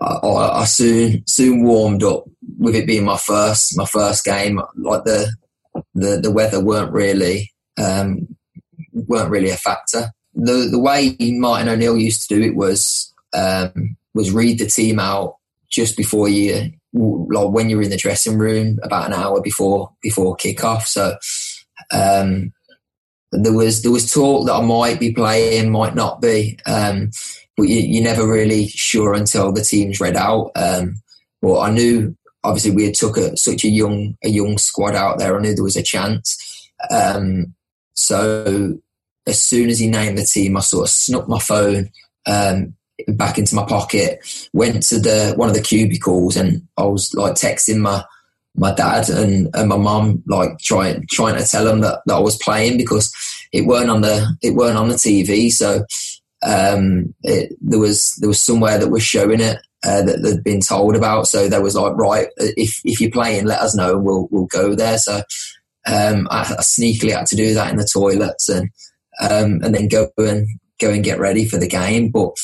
[0.00, 2.24] I, I, soon soon warmed up
[2.58, 4.60] with it being my first my first game.
[4.76, 5.34] Like the
[5.94, 8.28] the the weather weren't really um,
[8.92, 10.12] weren't really a factor.
[10.34, 14.98] The the way Martin O'Neill used to do it was um, was read the team
[14.98, 15.36] out
[15.68, 20.36] just before you like when you're in the dressing room about an hour before before
[20.36, 20.86] kickoff.
[20.86, 21.16] So
[21.92, 22.52] um,
[23.32, 27.10] there was there was talk that I might be playing, might not be, um,
[27.56, 30.52] but you, are never really sure until the team's read out.
[30.54, 30.96] Um,
[31.40, 35.18] but I knew obviously we had took a, such a young a young squad out
[35.18, 35.36] there.
[35.36, 36.70] I knew there was a chance.
[36.90, 37.54] Um,
[37.94, 38.78] so
[39.26, 41.90] as soon as he named the team, I sort of snuck my phone
[42.26, 42.74] um,
[43.08, 44.20] back into my pocket,
[44.52, 48.04] went to the one of the cubicles, and I was like texting my
[48.54, 52.20] my dad and, and my mum, like trying trying to tell them that, that I
[52.20, 53.12] was playing because
[53.52, 55.50] it weren't on the it weren't on the TV.
[55.50, 55.84] So
[56.44, 60.60] um, it, there was there was somewhere that was showing it uh, that they'd been
[60.60, 61.26] told about.
[61.28, 64.46] So there was like, right, if if you're playing, let us know, and we'll we'll
[64.46, 64.98] go there.
[64.98, 65.22] So
[65.86, 68.70] um, I, I, sneakily had to do that in the toilets and
[69.20, 70.46] um, and then go and
[70.80, 72.10] go and get ready for the game.
[72.10, 72.36] But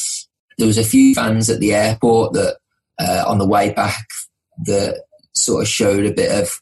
[0.58, 2.58] there was a few fans at the airport that
[3.00, 4.06] uh, on the way back
[4.64, 5.02] that
[5.34, 6.60] sort of showed a bit of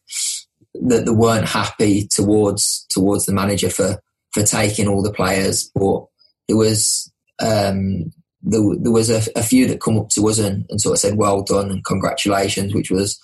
[0.74, 4.00] that they weren't happy towards towards the manager for
[4.32, 5.70] for taking all the players.
[5.74, 6.04] But
[6.46, 7.10] there was
[7.42, 10.94] um, there, there was a, a, few that come up to us and, and, sort
[10.94, 13.20] of said well done and congratulations, which was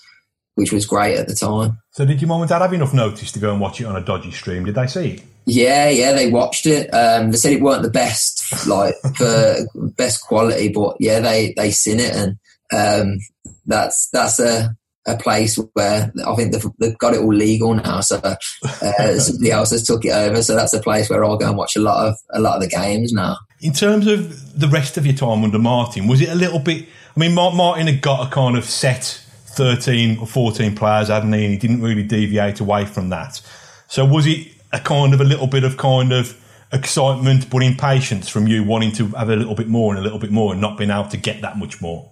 [0.55, 1.79] which was great at the time.
[1.93, 3.97] So did your mum and dad have enough notice to go and watch it on
[3.97, 4.65] a dodgy stream?
[4.65, 5.23] Did they see it?
[5.45, 6.88] Yeah, yeah, they watched it.
[6.91, 9.57] Um, they said it weren't the best, like for
[9.97, 12.38] best quality, but yeah, they they seen it, and
[12.73, 13.19] um,
[13.67, 18.01] that's that's a a place where I think they've, they've got it all legal now.
[18.01, 18.37] So uh,
[19.19, 20.43] somebody else has took it over.
[20.43, 22.62] So that's a place where I'll go and watch a lot of a lot of
[22.62, 23.37] the games now.
[23.61, 26.87] In terms of the rest of your time under Martin, was it a little bit?
[27.17, 29.22] I mean, Martin had got a kind of set
[29.55, 31.45] thirteen or fourteen players, hadn't he?
[31.45, 33.41] And he didn't really deviate away from that.
[33.88, 36.38] So was it a kind of a little bit of kind of
[36.73, 40.19] excitement but impatience from you wanting to have a little bit more and a little
[40.19, 42.11] bit more and not being able to get that much more?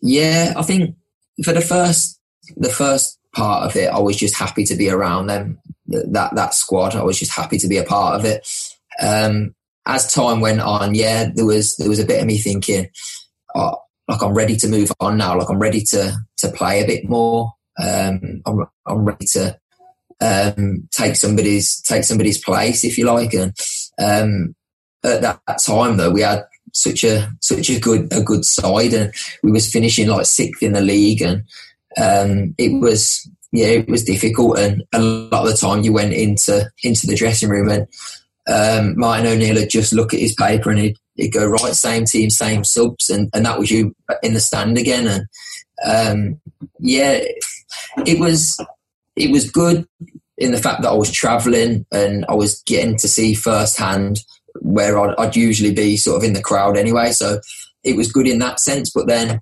[0.00, 0.96] Yeah, I think
[1.44, 2.20] for the first
[2.56, 5.58] the first part of it, I was just happy to be around them.
[5.86, 8.48] That that squad, I was just happy to be a part of it.
[9.00, 9.54] Um,
[9.86, 12.88] as time went on, yeah, there was there was a bit of me thinking,
[13.54, 13.76] oh,
[14.12, 15.38] like I'm ready to move on now.
[15.38, 17.52] Like I'm ready to to play a bit more.
[17.82, 19.58] Um, I'm I'm ready to
[20.20, 23.32] um, take somebody's take somebody's place, if you like.
[23.32, 23.54] And
[23.98, 24.54] um,
[25.02, 26.44] at that, time, though, we had
[26.74, 30.74] such a such a good a good side, and we was finishing like sixth in
[30.74, 31.44] the league, and
[31.96, 34.58] um, it was yeah, it was difficult.
[34.58, 37.86] And a lot of the time, you went into into the dressing room, and
[38.46, 42.04] um, Martin O'Neill would just look at his paper and he'd, he'd go right, same
[42.04, 45.06] team, same subs, and, and that was you in the stand again.
[45.06, 45.26] And
[45.84, 46.40] um,
[46.78, 47.20] yeah,
[48.06, 48.58] it was
[49.16, 49.86] it was good
[50.38, 54.20] in the fact that I was travelling and I was getting to see firsthand
[54.60, 57.12] where I'd, I'd, usually be sort of in the crowd anyway.
[57.12, 57.40] So
[57.84, 58.90] it was good in that sense.
[58.90, 59.40] But then,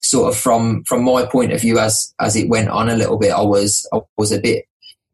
[0.00, 3.18] sort of from from my point of view, as as it went on a little
[3.18, 4.66] bit, I was I was a bit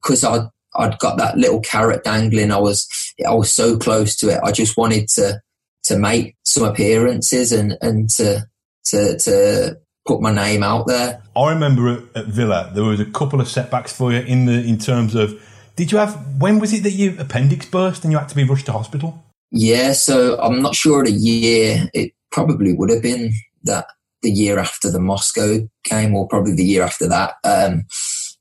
[0.02, 2.52] because I I'd got that little carrot dangling.
[2.52, 2.88] I was
[3.26, 4.40] I was so close to it.
[4.42, 5.40] I just wanted to
[5.88, 8.46] to make some appearances and and to
[8.86, 11.22] to to put my name out there.
[11.36, 14.64] I remember at, at, Villa there was a couple of setbacks for you in the
[14.64, 15.40] in terms of
[15.76, 18.44] did you have when was it that your appendix burst and you had to be
[18.44, 19.24] rushed to hospital?
[19.50, 21.88] Yeah, so I'm not sure the year.
[21.94, 23.32] It probably would have been
[23.64, 23.86] that
[24.22, 27.34] the year after the Moscow game, or probably the year after that.
[27.44, 27.84] Um,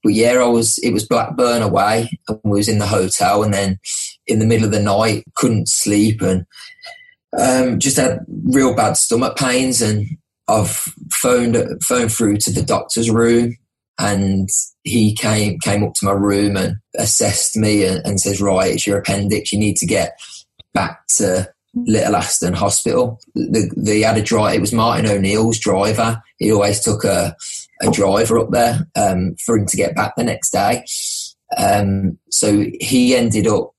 [0.03, 3.53] but yeah, I was it was Blackburn away, and we was in the hotel, and
[3.53, 3.79] then
[4.25, 6.45] in the middle of the night couldn't sleep and
[7.37, 10.07] um, just had real bad stomach pains and
[10.47, 13.57] I've phoned phoned through to the doctor's room,
[13.99, 14.47] and
[14.83, 18.87] he came came up to my room and assessed me and, and says, "Right, it's
[18.87, 19.51] your appendix.
[19.51, 20.17] You need to get
[20.73, 24.55] back to Little Aston Hospital." The, the had a drive.
[24.55, 26.21] It was Martin O'Neill's driver.
[26.37, 27.35] He always took a
[27.81, 30.85] a driver up there um, for him to get back the next day.
[31.57, 33.71] Um, so he ended up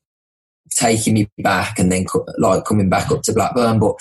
[0.71, 2.07] taking me back and then
[2.39, 3.97] like coming back up to Blackburn, but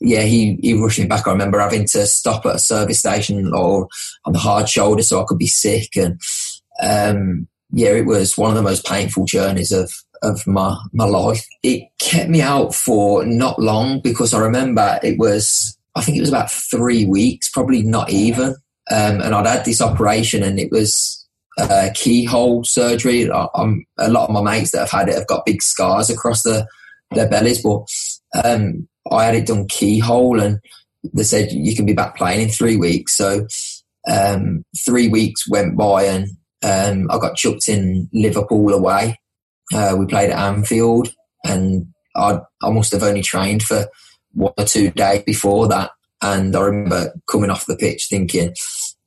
[0.00, 1.26] yeah, he, he rushed me back.
[1.26, 3.88] I remember having to stop at a service station or
[4.24, 5.96] on the hard shoulder so I could be sick.
[5.96, 6.20] And
[6.80, 9.92] um, yeah, it was one of the most painful journeys of,
[10.22, 11.44] of my, my life.
[11.62, 16.20] It kept me out for not long because I remember it was, I think it
[16.20, 18.54] was about three weeks, probably not even.
[18.90, 21.17] um, and I'd had this operation, and it was
[21.58, 23.30] uh, keyhole surgery.
[23.30, 26.42] I'm, a lot of my mates that have had it have got big scars across
[26.42, 26.66] the,
[27.10, 27.84] their bellies, but
[28.44, 30.60] um, I had it done keyhole, and
[31.14, 33.16] they said you can be back playing in three weeks.
[33.16, 33.46] So
[34.08, 36.28] um, three weeks went by, and
[36.62, 39.18] um, I got chucked in Liverpool away.
[39.74, 41.12] Uh, we played at Anfield,
[41.44, 41.86] and
[42.16, 43.86] I, I must have only trained for
[44.32, 45.90] one or two days before that.
[46.20, 48.54] And I remember coming off the pitch thinking,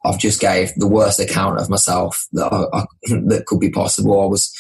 [0.04, 2.86] I've just gave the worst account of myself that I, I,
[3.28, 4.22] that could be possible.
[4.22, 4.54] I was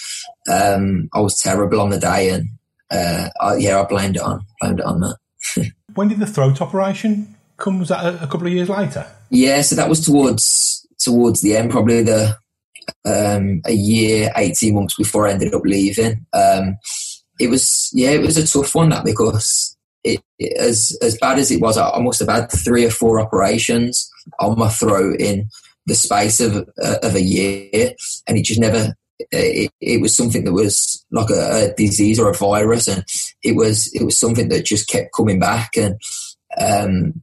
[0.51, 2.49] um, I was terrible on the day, and
[2.91, 5.71] uh, I, yeah, I blamed it on blamed it on that.
[5.95, 7.79] when did the throat operation come?
[7.79, 9.05] Was that a, a, couple of years later?
[9.29, 12.37] Yeah, so that was towards towards the end, probably the
[13.05, 16.25] um, a year, eighteen months before I ended up leaving.
[16.33, 16.77] Um,
[17.39, 21.39] it was yeah, it was a tough one that because it, it, as as bad
[21.39, 25.19] as it was, I, I must have had three or four operations on my throat
[25.19, 25.47] in
[25.85, 27.93] the space of uh, of a year,
[28.27, 28.95] and it just never.
[29.31, 33.05] It, it was something that was like a, a, disease or a virus, and
[33.43, 35.77] it was it was something that just kept coming back.
[35.77, 36.01] And
[36.59, 37.21] um,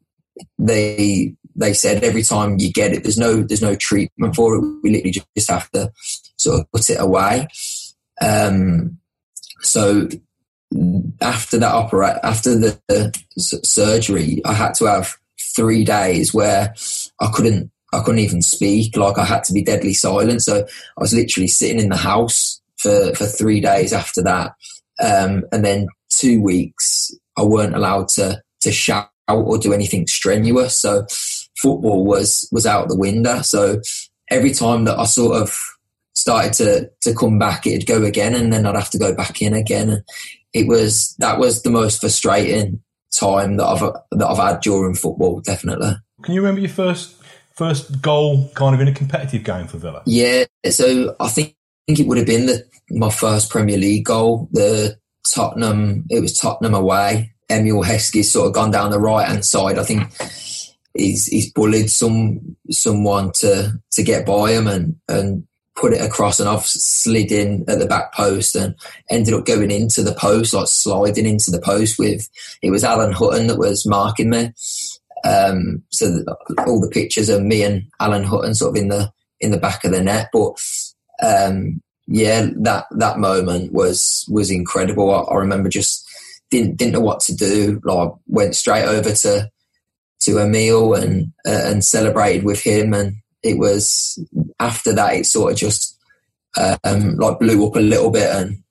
[0.58, 4.64] they they said every time you get it, there's no there's no treatment for it.
[4.82, 5.90] We literally just have to
[6.36, 7.48] sort of put it away.
[8.20, 8.98] Um,
[9.60, 10.08] so
[11.20, 15.16] after that opera, after the, the surgery, I had to have
[15.58, 16.72] three days where
[17.20, 18.96] I couldn't I couldn't even speak.
[18.96, 20.42] Like I had to be deadly silent.
[20.42, 24.52] So I was literally sitting in the house for, for three days after that.
[25.02, 30.80] Um, and then two weeks I weren't allowed to to shout or do anything strenuous.
[30.80, 31.06] So
[31.56, 33.42] football was was out the window.
[33.42, 33.80] So
[34.30, 35.58] every time that I sort of
[36.14, 39.40] started to to come back, it'd go again, and then I'd have to go back
[39.42, 39.90] in again.
[39.90, 40.02] And
[40.52, 43.80] it was that was the most frustrating time that I've
[44.12, 45.40] that I've had during football.
[45.40, 45.92] Definitely.
[46.22, 47.16] Can you remember your first
[47.54, 50.02] first goal, kind of in a competitive game for Villa?
[50.06, 54.04] Yeah, so I think, I think it would have been the my first Premier League
[54.04, 54.48] goal.
[54.52, 54.96] The
[55.34, 57.32] Tottenham, it was Tottenham away.
[57.50, 59.78] Emile Heskey's sort of gone down the right hand side.
[59.78, 60.08] I think
[60.94, 65.46] he's he's bullied some someone to to get by him and and
[65.78, 68.74] put it across and I've slid in at the back post and
[69.10, 72.28] ended up going into the post, like sliding into the post with,
[72.62, 74.52] it was Alan Hutton that was marking me.
[75.24, 76.24] Um, so
[76.66, 79.84] all the pictures of me and Alan Hutton sort of in the, in the back
[79.84, 80.30] of the net.
[80.32, 80.60] But,
[81.22, 85.14] um, yeah, that, that moment was, was incredible.
[85.14, 86.04] I, I remember just
[86.50, 87.80] didn't, didn't know what to do.
[87.84, 89.48] Like went straight over to,
[90.22, 94.18] to Emile and, uh, and celebrated with him and, it was
[94.58, 95.98] after that it sort of just
[96.56, 98.62] um, like blew up a little bit and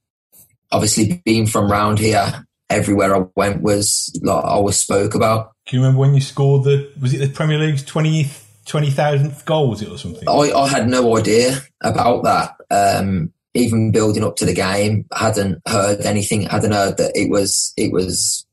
[0.72, 5.52] obviously being from round here everywhere I went was like I was spoke about.
[5.66, 9.70] Do you remember when you scored the was it the Premier League's 20th 20,000th goal
[9.70, 10.28] was it or something?
[10.28, 12.56] I, I had no idea about that.
[12.70, 17.74] Um, even building up to the game, hadn't heard anything, hadn't heard that it was
[17.78, 18.46] it was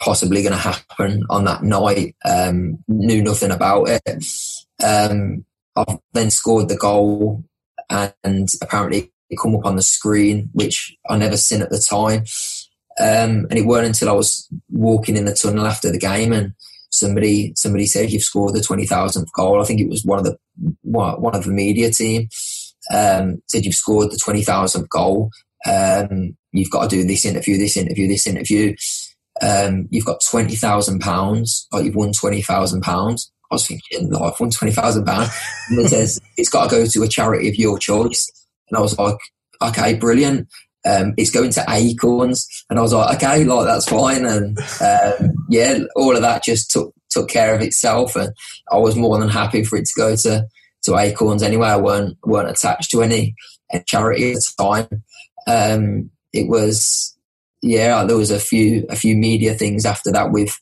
[0.00, 2.14] possibly going to happen on that night.
[2.24, 4.02] Um, knew nothing about it.
[4.84, 5.44] Um,
[5.76, 7.44] I've then scored the goal,
[7.88, 12.24] and apparently it come up on the screen, which I never seen at the time.
[12.98, 16.52] Um, and it weren't until I was walking in the tunnel after the game, and
[16.90, 19.62] somebody somebody said you've scored the twenty thousandth goal.
[19.62, 20.36] I think it was one of the
[20.82, 22.28] one of the media team
[22.92, 25.30] um, said you've scored the twenty thousandth goal.
[25.66, 28.74] Um, you've got to do this interview, this interview, this interview.
[29.40, 33.29] Um, you've got twenty thousand pounds, or you've won twenty thousand pounds.
[33.50, 35.30] I was thinking, like, I've won twenty thousand pounds,
[35.68, 38.30] and it says it's got to go to a charity of your choice.
[38.70, 39.16] And I was like,
[39.62, 40.48] okay, brilliant.
[40.88, 44.24] Um, it's going to Acorns, and I was like, okay, like that's fine.
[44.24, 48.32] And um, yeah, all of that just took took care of itself, and
[48.70, 50.46] I was more than happy for it to go to
[50.84, 51.68] to Acorns anyway.
[51.68, 53.34] I weren't weren't attached to any,
[53.72, 55.02] any charity at the time.
[55.46, 57.16] Um, it was
[57.62, 60.56] yeah, there was a few a few media things after that with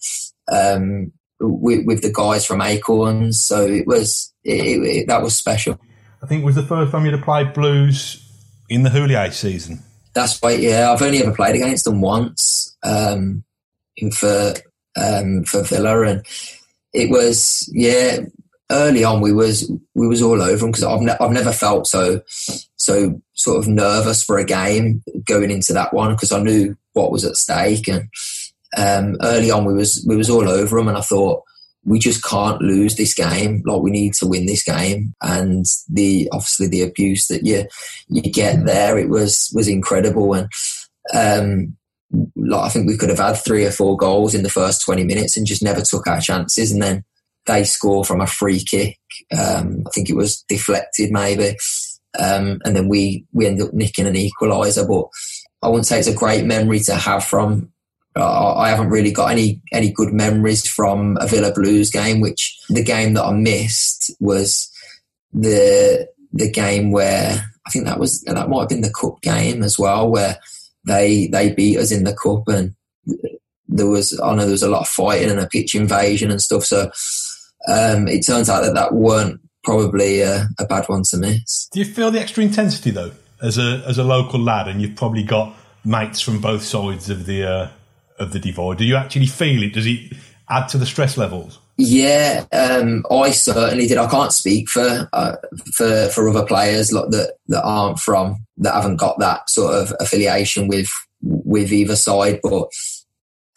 [0.50, 3.42] um, with, with the guys from Acorns.
[3.42, 5.78] So it was it, it, that was special.
[6.22, 8.24] I think it was the first time you'd played Blues
[8.68, 9.82] in the Houllier season.
[10.14, 10.58] That's right.
[10.58, 13.44] Yeah, I've only ever played against them once um,
[14.12, 14.54] for
[14.96, 16.26] um, for Villa, and
[16.92, 18.20] it was yeah.
[18.70, 21.86] Early on, we was we was all over them because I've ne- I've never felt
[21.86, 22.20] so
[22.76, 27.10] so sort of nervous for a game going into that one because I knew what
[27.10, 28.10] was at stake and
[28.76, 31.42] um, early on we was we was all over them, and I thought
[31.84, 33.62] we just can't lose this game.
[33.64, 37.66] Like we need to win this game, and the obviously the abuse that you
[38.08, 40.48] you get there, it was was incredible, and
[41.14, 41.76] um,
[42.36, 45.04] like I think we could have had three or four goals in the first twenty
[45.04, 47.04] minutes and just never took our chances, and then
[47.46, 48.98] they score from a free kick.
[49.36, 51.56] Um, I think it was deflected maybe.
[52.18, 54.86] Um, and then we, we end up nicking an equaliser.
[54.86, 55.08] But
[55.66, 57.72] I wouldn't say it's a great memory to have from.
[58.18, 62.20] Uh, I haven't really got any any good memories from a Villa Blues game.
[62.20, 64.70] Which the game that I missed was
[65.32, 69.62] the the game where I think that was that might have been the cup game
[69.62, 70.38] as well, where
[70.86, 72.74] they they beat us in the cup and
[73.68, 76.42] there was I know there was a lot of fighting and a pitch invasion and
[76.42, 76.64] stuff.
[76.64, 76.90] So
[77.68, 81.68] um, it turns out that that weren't probably a, a, bad one to miss.
[81.72, 83.12] Do you feel the extra intensity though,
[83.42, 85.54] as a as a local lad, and you've probably got
[85.84, 87.68] mates from both sides of the uh,
[88.18, 88.78] of the divide?
[88.78, 89.74] Do you actually feel it?
[89.74, 90.12] Does it
[90.48, 91.58] add to the stress levels?
[91.76, 93.98] Yeah, um, I certainly did.
[93.98, 95.36] I can't speak for uh,
[95.72, 99.94] for for other players like that that aren't from that haven't got that sort of
[100.00, 100.90] affiliation with
[101.22, 102.68] with either side, but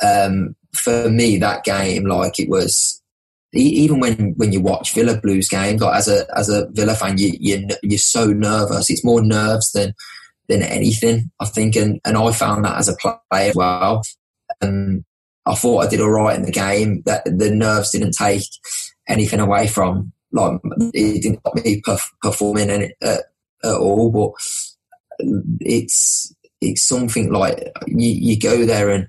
[0.03, 3.01] um, for me, that game, like it was,
[3.53, 7.17] even when, when you watch Villa Blues games, like as a as a Villa fan,
[7.17, 8.89] you, you you're so nervous.
[8.89, 9.93] It's more nerves than
[10.47, 14.03] than anything, I think, and and I found that as a player as well.
[14.61, 15.03] And
[15.45, 17.03] I thought I did all right in the game.
[17.05, 18.43] That the nerves didn't take
[19.07, 20.59] anything away from like
[20.93, 23.17] it didn't stop me perf- performing uh,
[23.63, 24.11] at all.
[24.11, 24.31] But
[25.59, 29.07] it's it's something like you, you go there and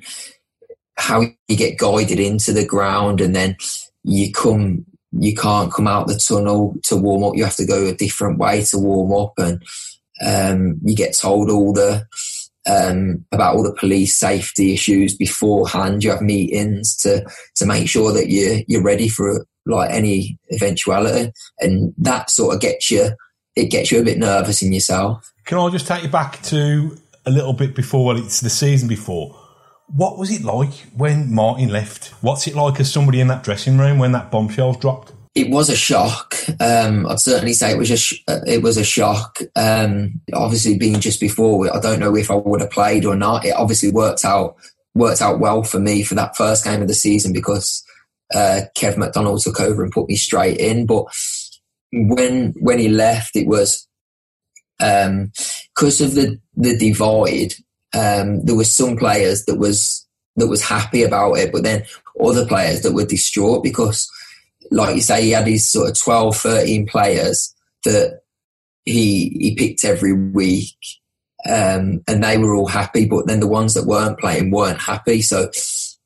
[0.96, 3.56] how you get guided into the ground and then
[4.04, 4.84] you come
[5.18, 8.38] you can't come out the tunnel to warm up you have to go a different
[8.38, 9.62] way to warm up and
[10.24, 12.06] um, you get told all the
[12.66, 17.24] um, about all the police safety issues beforehand you have meetings to
[17.56, 22.60] to make sure that you you're ready for like any eventuality and that sort of
[22.60, 23.10] gets you
[23.56, 26.96] it gets you a bit nervous in yourself can i just take you back to
[27.26, 29.38] a little bit before well it's the season before
[29.94, 32.08] what was it like when Martin left?
[32.22, 35.12] What's it like as somebody in that dressing room when that bombshell dropped?
[35.34, 36.34] It was a shock.
[36.60, 39.38] Um, I'd certainly say it was a sh- it was a shock.
[39.56, 43.44] Um, obviously, being just before, I don't know if I would have played or not.
[43.44, 44.56] It obviously worked out
[44.94, 47.82] worked out well for me for that first game of the season because
[48.34, 50.84] uh, Kev MacDonald took over and put me straight in.
[50.84, 51.06] But
[51.92, 53.88] when when he left, it was
[54.78, 57.54] because um, of the the divide
[57.94, 60.06] um, there was some players that was
[60.36, 61.84] that was happy about it, but then
[62.22, 64.10] other players that were distraught because,
[64.72, 67.54] like you say, he had his sort of 12, 13 players
[67.84, 68.20] that
[68.84, 70.76] he he picked every week,
[71.48, 73.04] um, and they were all happy.
[73.04, 75.22] But then the ones that weren't playing weren't happy.
[75.22, 75.50] So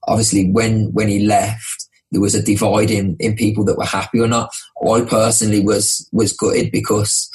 [0.07, 4.21] obviously, when when he left, there was a divide in, in people that were happy
[4.21, 4.51] or not.
[4.87, 7.31] I personally was was gutted because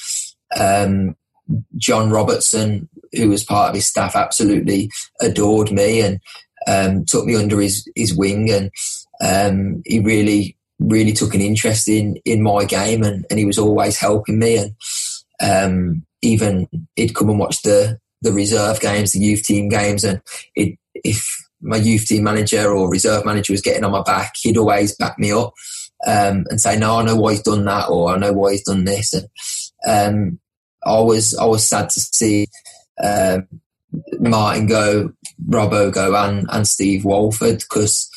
[0.59, 1.15] um,
[1.77, 6.19] John Robertson who was part of his staff, absolutely adored me and
[6.67, 8.51] um, took me under his, his wing.
[8.51, 8.71] And
[9.23, 13.57] um, he really, really took an interest in, in my game and, and he was
[13.57, 14.57] always helping me.
[14.57, 14.75] And
[15.41, 20.03] um, even he'd come and watch the, the reserve games, the youth team games.
[20.03, 20.21] And
[20.55, 21.27] if
[21.61, 25.17] my youth team manager or reserve manager was getting on my back, he'd always back
[25.19, 25.53] me up.
[26.05, 28.63] Um, and say, no, I know why he's done that, or I know why he's
[28.63, 29.13] done this.
[29.83, 30.39] And um,
[30.83, 32.47] I was I was sad to see
[33.03, 33.47] um,
[34.19, 35.13] Martin go,
[35.47, 38.09] Robbo go, and and Steve Walford because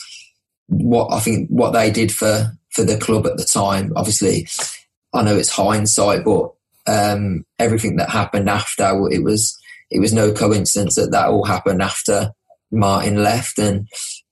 [0.68, 3.92] what I think what they did for for the club at the time.
[3.96, 4.48] Obviously,
[5.12, 6.50] I know it's hindsight, but
[6.86, 9.58] um, everything that happened after it was
[9.90, 12.32] it was no coincidence that that all happened after
[12.70, 13.88] Martin left, and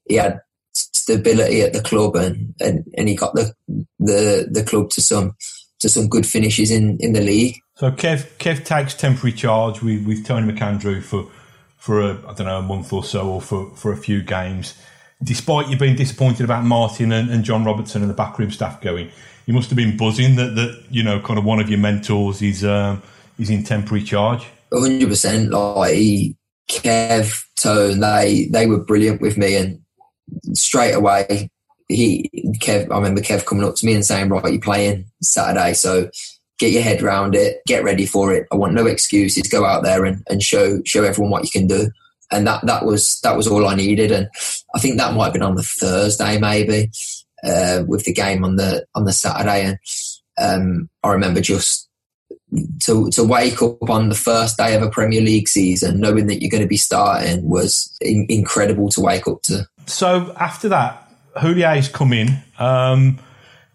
[0.09, 0.41] he had
[0.73, 3.53] stability at the club, and and, and he got the
[3.99, 5.37] the the club to some
[5.81, 7.57] to some good finishes in in the league.
[7.77, 11.29] So Kev Kev takes temporary charge with, with Tony McAndrew for
[11.77, 14.75] for a I don't know a month or so or for, for a few games.
[15.23, 19.11] Despite you being disappointed about Martin and, and John Robertson and the backroom staff going,
[19.47, 22.43] you must have been buzzing that, that you know kind of one of your mentors
[22.43, 23.03] is um,
[23.39, 24.47] is in temporary charge.
[24.73, 25.51] hundred percent.
[25.51, 26.37] Like he,
[26.71, 29.81] Kev, Tone, they they were brilliant with me, and
[30.53, 31.51] straight away
[31.89, 32.91] he Kev.
[32.91, 36.11] I remember Kev coming up to me and saying, "Right, you're playing Saturday, so
[36.63, 38.47] get your head around it, get ready for it.
[38.53, 39.49] I want no excuses.
[39.49, 41.91] Go out there and, and show show everyone what you can do.
[42.31, 44.13] And that that was that was all I needed.
[44.13, 44.29] And
[44.75, 46.91] I think that might have been on the Thursday maybe,
[47.45, 49.65] uh, with the game on the on the Saturday.
[49.65, 49.79] And
[50.39, 51.89] um, I remember just
[52.85, 56.41] to to wake up on the first day of a Premier League season, knowing that
[56.41, 59.67] you're going to be starting, was in, incredible to wake up to.
[59.87, 62.39] So after that, Houllier's come in.
[62.59, 63.19] Um,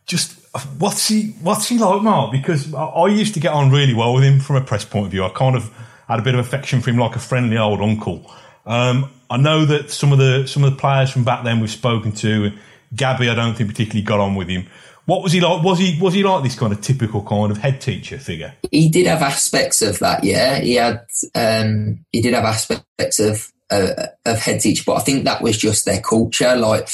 [0.06, 0.34] just
[0.78, 2.32] what's he what's he like, Marc?
[2.32, 5.12] Because I used to get on really well with him from a press point of
[5.12, 5.24] view.
[5.24, 5.72] I kind of
[6.08, 8.32] had a bit of affection for him, like a friendly old uncle.
[8.66, 11.69] Um, I know that some of the some of the players from back then we've
[11.69, 12.51] spoken to,
[12.95, 14.67] Gabby, I don't think particularly got on with him.
[15.05, 15.63] What was he like?
[15.63, 18.53] Was he was he like this kind of typical kind of head teacher figure?
[18.71, 20.23] He did have aspects of that.
[20.23, 21.05] Yeah, he had.
[21.34, 25.57] Um, he did have aspects of uh, of head teacher, but I think that was
[25.57, 26.55] just their culture.
[26.55, 26.88] Like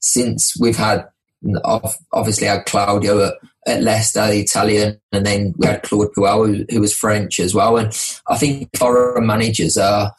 [0.00, 1.08] since we've had
[2.12, 3.34] obviously had Claudio at,
[3.66, 7.54] at Leicester, the Italian, and then we had Claude Puel, who, who, was French as
[7.54, 7.76] well.
[7.76, 7.88] And
[8.28, 10.14] I think foreign managers are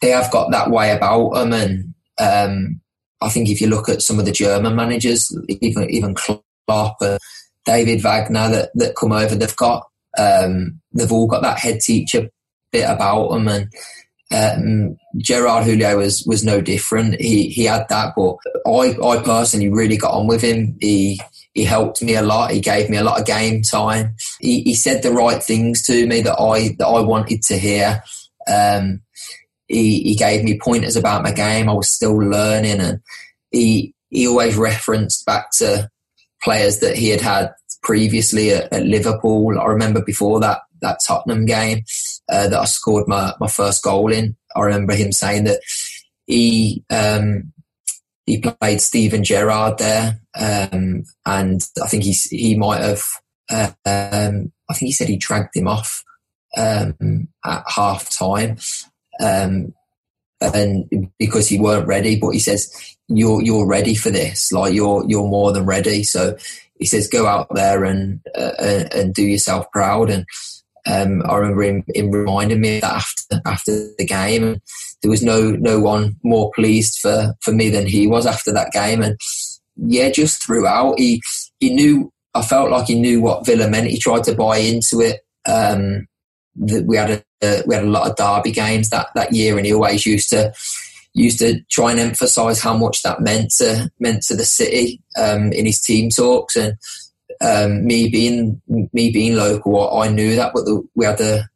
[0.00, 1.52] they have got that way about them.
[1.52, 2.80] And um,
[3.20, 7.18] I think if you look at some of the German managers, even even Klopp, and
[7.64, 9.86] David Wagner, that that come over, they've got
[10.18, 12.28] um, they've all got that head teacher
[12.72, 13.68] bit about them and
[14.32, 17.20] um, Gerard Houllier was was no different.
[17.20, 18.36] He he had that, but
[18.66, 20.76] I I personally really got on with him.
[20.80, 21.20] He
[21.52, 22.52] he helped me a lot.
[22.52, 24.14] He gave me a lot of game time.
[24.40, 28.02] He, he said the right things to me that I that I wanted to hear.
[28.46, 29.02] Um,
[29.70, 31.68] he he gave me pointers about my game.
[31.68, 33.00] I was still learning, and
[33.50, 35.88] he he always referenced back to
[36.42, 37.52] players that he had had
[37.82, 39.58] previously at, at Liverpool.
[39.58, 41.84] I remember before that that Tottenham game
[42.28, 44.36] uh, that I scored my, my first goal in.
[44.56, 45.60] I remember him saying that
[46.26, 47.52] he um,
[48.26, 53.04] he played Steven Gerrard there, um, and I think he he might have.
[53.48, 56.04] Uh, um, I think he said he dragged him off
[56.56, 58.58] um, at half time,
[59.20, 59.74] um,
[60.40, 62.18] and because he weren't ready.
[62.18, 62.72] But he says
[63.08, 64.52] you're you're ready for this.
[64.52, 66.02] Like you're you're more than ready.
[66.02, 66.36] So
[66.78, 70.24] he says go out there and uh, and do yourself proud and
[70.86, 74.60] um, I remember him, him, reminding me that after after the game, and
[75.02, 78.72] there was no no one more pleased for, for me than he was after that
[78.72, 79.02] game.
[79.02, 79.18] And
[79.76, 81.22] yeah, just throughout, he
[81.58, 82.12] he knew.
[82.32, 83.88] I felt like he knew what Villa meant.
[83.88, 85.20] He tried to buy into it.
[85.46, 86.06] Um,
[86.56, 87.24] that we had a
[87.66, 90.52] we had a lot of derby games that that year, and he always used to
[91.12, 95.52] used to try and emphasise how much that meant to meant to the city um,
[95.52, 96.76] in his team talks and
[97.40, 101.48] um, me being me being local, I knew that, but the, we had a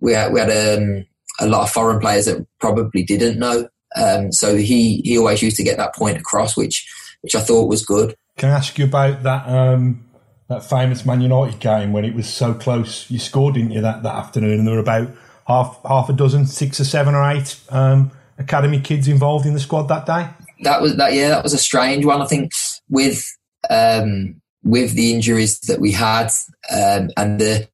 [0.00, 1.06] we had, we had um,
[1.40, 3.68] a lot of foreign players that probably didn't know.
[3.96, 6.86] Um, so he he always used to get that point across, which
[7.22, 8.16] which I thought was good.
[8.36, 10.04] Can I ask you about that um,
[10.48, 13.10] that famous Man United game when it was so close?
[13.10, 14.58] You scored, didn't you, that, that afternoon?
[14.58, 15.10] And there were about
[15.50, 19.60] half half a dozen, six or seven or eight um, academy kids involved in the
[19.60, 20.28] squad that day.
[20.62, 21.12] That was that.
[21.12, 22.22] Yeah, that was a strange one.
[22.22, 22.52] I think
[22.88, 23.24] with
[23.68, 26.30] um, with the injuries that we had
[26.72, 27.68] um, and the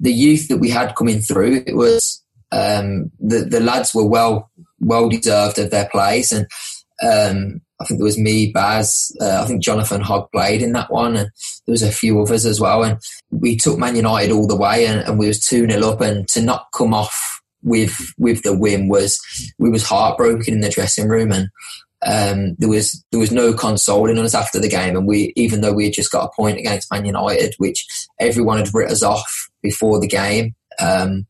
[0.00, 4.50] the youth that we had coming through, it was um, the the lads were well
[4.80, 6.46] well deserved of their place, and
[7.02, 10.90] um, I think there was me, Baz, uh, I think Jonathan Hogg played in that
[10.90, 11.30] one, and
[11.66, 12.98] there was a few others as well, and
[13.30, 16.26] we took Man United all the way, and, and we was two 0 up, and
[16.28, 19.20] to not come off with with the win was
[19.58, 21.48] we was heartbroken in the dressing room, and
[22.04, 25.72] um, there was there was no consoling us after the game, and we even though
[25.72, 27.86] we had just got a point against Man United, which
[28.18, 30.54] everyone had written us off before the game.
[30.80, 31.26] Um,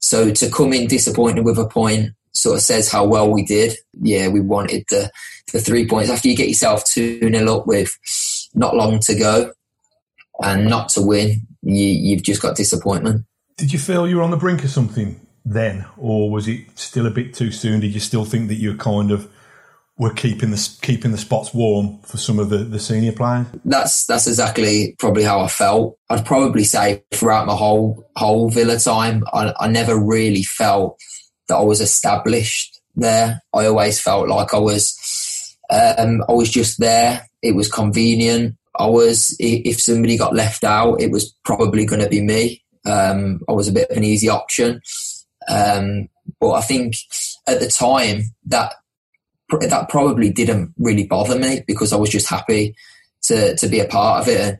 [0.00, 3.76] so to come in disappointed with a point sort of says how well we did.
[4.00, 5.10] Yeah, we wanted the
[5.52, 7.96] the three points after you get yourself two 0 up with
[8.54, 9.52] not long to go
[10.42, 11.46] and not to win.
[11.62, 13.24] You, you've just got disappointment.
[13.56, 17.06] Did you feel you were on the brink of something then, or was it still
[17.06, 17.80] a bit too soon?
[17.80, 19.30] Did you still think that you were kind of
[19.96, 23.46] were keeping the keeping the spots warm for some of the, the senior players.
[23.64, 25.98] That's that's exactly probably how I felt.
[26.10, 30.98] I'd probably say throughout my whole whole Villa time, I, I never really felt
[31.48, 33.40] that I was established there.
[33.52, 37.26] I always felt like I was um, I was just there.
[37.42, 38.56] It was convenient.
[38.76, 42.62] I was if somebody got left out, it was probably going to be me.
[42.86, 44.80] Um, I was a bit of an easy option.
[45.48, 46.08] Um,
[46.40, 46.94] but I think
[47.46, 48.74] at the time that
[49.60, 52.74] that probably didn't really bother me because I was just happy
[53.22, 54.40] to to be a part of it.
[54.40, 54.58] And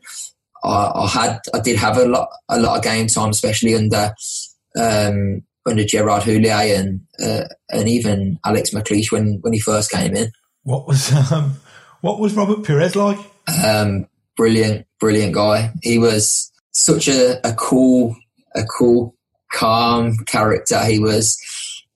[0.63, 4.13] I, I had I did have a lot a lot of game time, especially under
[4.79, 10.15] um, under Gerard Houllier and uh, and even Alex McLeish when when he first came
[10.15, 10.31] in.
[10.63, 11.55] What was um,
[12.01, 13.19] what was Robert Pires like?
[13.47, 15.71] Um, brilliant, brilliant guy.
[15.81, 18.15] He was such a, a cool,
[18.55, 19.15] a cool,
[19.51, 20.83] calm character.
[20.85, 21.39] He was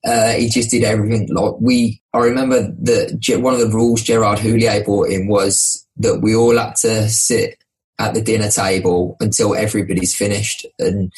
[0.04, 1.28] uh, he just did everything.
[1.30, 6.20] Like we, I remember that one of the rules Gerard Houllier brought in was that
[6.20, 7.62] we all had to sit
[7.98, 11.12] at the dinner table until everybody's finished, and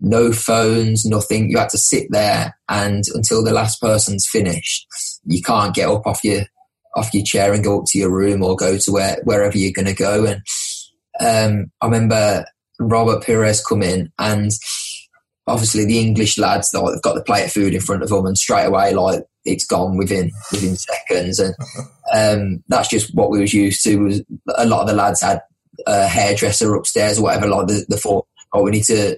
[0.00, 1.50] no phones, nothing.
[1.50, 4.86] You had to sit there and until the last person's finished.
[5.24, 6.42] You can't get up off your
[6.98, 9.72] off your chair and go up to your room or go to where wherever you're
[9.72, 10.24] going to go.
[10.24, 10.42] And
[11.20, 12.44] um, I remember
[12.78, 14.52] Robert Pires come in and
[15.46, 18.26] obviously the English lads like, they've got the plate of food in front of them
[18.26, 21.54] and straight away like it's gone within within seconds and
[22.14, 24.22] um, that's just what we was used to was
[24.56, 25.40] a lot of the lads had
[25.86, 27.48] a hairdresser upstairs or whatever.
[27.48, 29.16] Like the the thought, oh, we need to.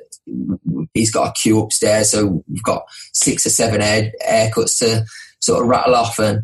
[0.95, 5.05] He's got a queue upstairs, so we've got six or seven hair, haircuts to
[5.41, 6.18] sort of rattle off.
[6.18, 6.43] And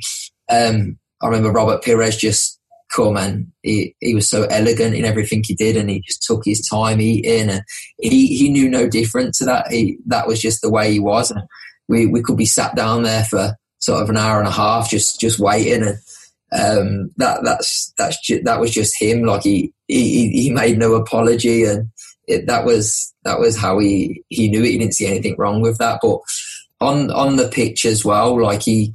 [0.50, 2.60] um, I remember Robert Pires just
[2.94, 6.44] come and he, he was so elegant in everything he did and he just took
[6.44, 7.62] his time eating and
[7.98, 9.68] he, he knew no different to that.
[9.70, 11.30] He, that was just the way he was.
[11.30, 11.42] And
[11.88, 14.88] we, we could be sat down there for sort of an hour and a half
[14.88, 15.98] just, just waiting and
[16.52, 19.24] um, that that's that's ju- that was just him.
[19.24, 21.90] Like he he, he made no apology, and
[22.26, 24.70] it, that was that was how he he knew it.
[24.70, 25.98] He didn't see anything wrong with that.
[26.02, 26.20] But
[26.80, 28.94] on on the pitch as well, like he,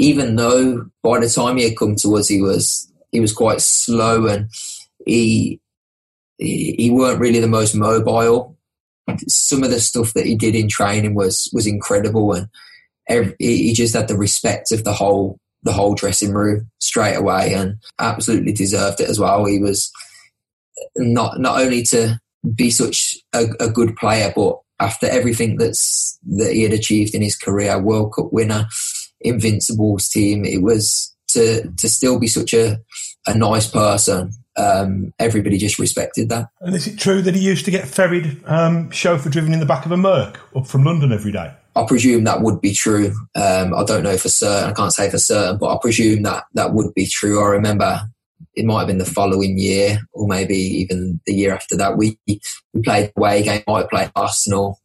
[0.00, 3.60] even though by the time he had come to us, he was he was quite
[3.60, 4.48] slow and
[5.04, 5.60] he
[6.38, 8.56] he, weren't really the most mobile.
[9.28, 12.48] Some of the stuff that he did in training was was incredible, and
[13.08, 17.52] every, he just had the respect of the whole the whole dressing room straight away,
[17.52, 19.44] and absolutely deserved it as well.
[19.44, 19.92] He was
[20.96, 22.18] not not only to
[22.54, 27.22] be such a, a good player, but after everything that's that he had achieved in
[27.22, 28.66] his career, World Cup winner,
[29.20, 32.80] Invincibles team, it was to to still be such a
[33.26, 34.32] a nice person.
[34.56, 36.48] Um, everybody just respected that.
[36.60, 39.66] And is it true that he used to get ferried, um, chauffeur driven in the
[39.66, 41.54] back of a Merc up from London every day?
[41.76, 43.14] I presume that would be true.
[43.34, 44.70] Um, I don't know for certain.
[44.70, 47.42] I can't say for certain, but I presume that that would be true.
[47.42, 48.00] I remember
[48.54, 51.96] it might have been the following year, or maybe even the year after that.
[51.96, 52.40] We we
[52.82, 53.62] played away game.
[53.68, 54.80] I played Arsenal,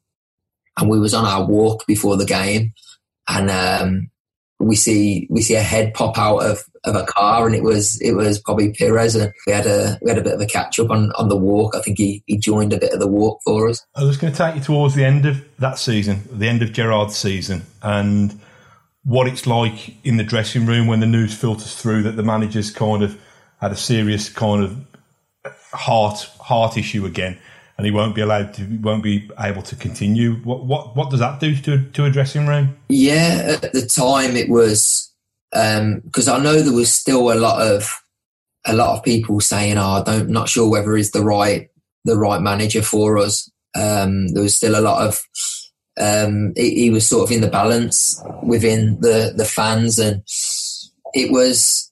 [0.78, 2.74] and we was on our walk before the game,
[3.28, 4.12] and um,
[4.66, 8.02] we see we see a head pop out of, of a car and it was
[8.02, 9.16] it was probably Pires.
[9.16, 11.38] and we had a we had a bit of a catch up on, on the
[11.38, 11.76] walk.
[11.76, 13.86] I think he, he joined a bit of the walk for us.
[13.96, 16.74] I was going to take you towards the end of that season, the end of
[16.74, 18.40] Gerard's season, and
[19.04, 22.72] what it's like in the dressing room when the news filters through that the manager's
[22.72, 23.20] kind of
[23.62, 27.38] had a serious kind of heart heart issue again
[27.78, 30.36] and he won't be allowed to won't be able to continue.
[30.36, 32.78] What what what does that do to to a dressing room?
[32.90, 35.12] Yeah, at the time it was
[35.54, 38.02] um because um, I know there was still a lot of
[38.66, 41.70] a lot of people saying, "Oh, I don't not sure whether he's the right
[42.06, 45.22] the right manager for us." Um, there was still a lot of
[46.00, 50.24] um, he, he was sort of in the balance within the the fans, and
[51.14, 51.92] it was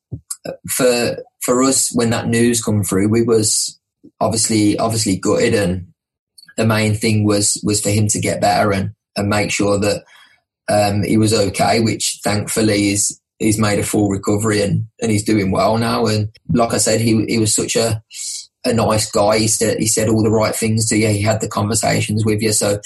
[0.69, 3.09] for for us when that news come through.
[3.09, 3.79] We was
[4.19, 5.87] obviously obviously gutted and
[6.57, 10.03] the main thing was was for him to get better and, and make sure that
[10.69, 15.23] um, he was okay, which thankfully he's he's made a full recovery and, and he's
[15.23, 16.05] doing well now.
[16.05, 18.01] And like I said, he he was such a
[18.65, 19.39] a nice guy.
[19.39, 21.09] He said he said all the right things to you.
[21.09, 22.53] He had the conversations with you.
[22.53, 22.79] So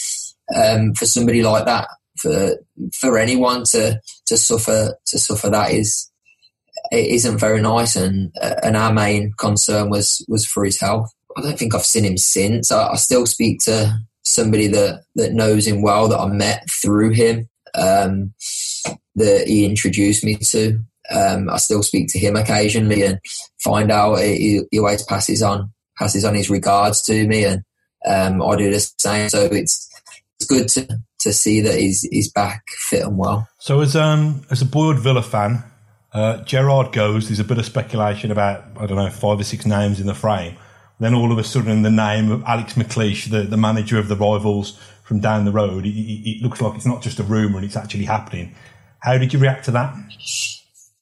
[0.56, 1.88] um, for somebody like that,
[2.18, 2.56] for
[3.00, 6.10] for anyone to to suffer to suffer that is
[6.92, 7.96] it isn't very nice.
[7.96, 8.32] And
[8.64, 11.12] and our main concern was was for his health.
[11.38, 12.72] I don't think I've seen him since.
[12.72, 17.12] I, I still speak to somebody that that knows him well that I met through
[17.12, 17.50] him.
[17.76, 18.34] Um,
[19.16, 20.80] that he introduced me to.
[21.14, 23.20] Um, I still speak to him occasionally and
[23.64, 27.64] find out he, he, always passes on passes on his regards to me, and
[28.06, 29.30] um, I do the same.
[29.30, 29.90] So it's
[30.40, 33.48] it's good to to see that he's he's back fit and well.
[33.60, 35.64] So as um as a Boyd Villa fan,
[36.18, 37.28] uh, Gerard goes.
[37.28, 40.16] There's a bit of speculation about I don't know five or six names in the
[40.16, 40.58] frame.
[41.00, 44.16] Then all of a sudden, the name of Alex McLeish, the, the manager of the
[44.16, 47.66] rivals from down the road, it, it, looks like it's not just a rumor and
[47.66, 48.56] it's actually happening.
[49.00, 49.94] How did you react to that?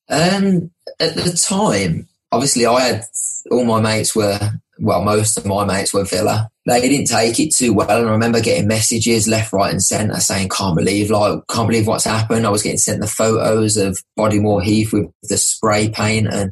[0.09, 3.03] Um, at the time, obviously, I had
[3.49, 4.37] all my mates were
[4.79, 6.49] well, most of my mates were Villa.
[6.65, 10.19] They didn't take it too well, and I remember getting messages left, right, and centre
[10.19, 14.01] saying, "Can't believe, like, can't believe what's happened." I was getting sent the photos of
[14.17, 16.51] Bodymoor Heath with the spray paint and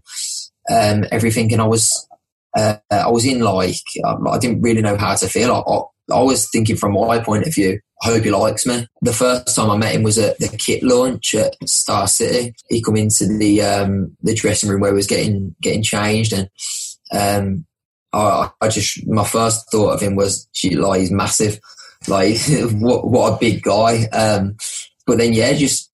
[0.70, 2.08] um, everything, and I was,
[2.56, 5.52] uh, I was in like, I didn't really know how to feel.
[5.52, 8.86] I, I, I was thinking from my point of view, I hope he likes me.
[9.02, 12.54] The first time I met him was at the kit launch at Star City.
[12.70, 16.50] He come into the um, the dressing room where he was getting getting changed, and
[17.12, 17.66] um,
[18.14, 21.59] I, I, just my first thought of him was, gee, like he's massive,
[22.07, 22.38] like
[22.74, 24.05] what what a big guy.
[24.07, 24.57] Um,
[25.05, 25.91] but then yeah, just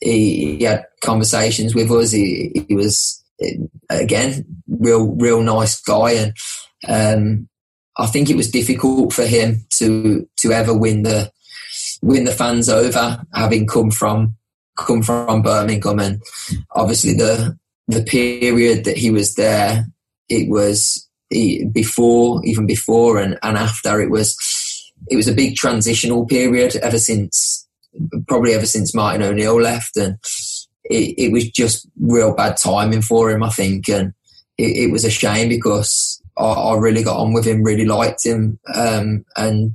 [0.00, 2.12] he, he, had conversations with us.
[2.12, 3.24] He he was
[3.88, 6.36] again real real nice guy, and
[6.88, 7.48] um,
[7.96, 11.32] I think it was difficult for him to to ever win the
[12.02, 14.36] win the fans over, having come from
[14.76, 16.22] come from Birmingham, and
[16.72, 17.58] obviously the
[17.88, 19.86] the period that he was there,
[20.28, 21.08] it was
[21.72, 24.00] before, even before and, and after.
[24.00, 24.36] It was
[25.08, 27.66] it was a big transitional period ever since
[28.26, 30.18] probably ever since Martin O'Neill left, and
[30.84, 34.12] it, it was just real bad timing for him, I think, and
[34.58, 38.58] it, it was a shame because I, really got on with him, really liked him,
[38.74, 39.74] um, and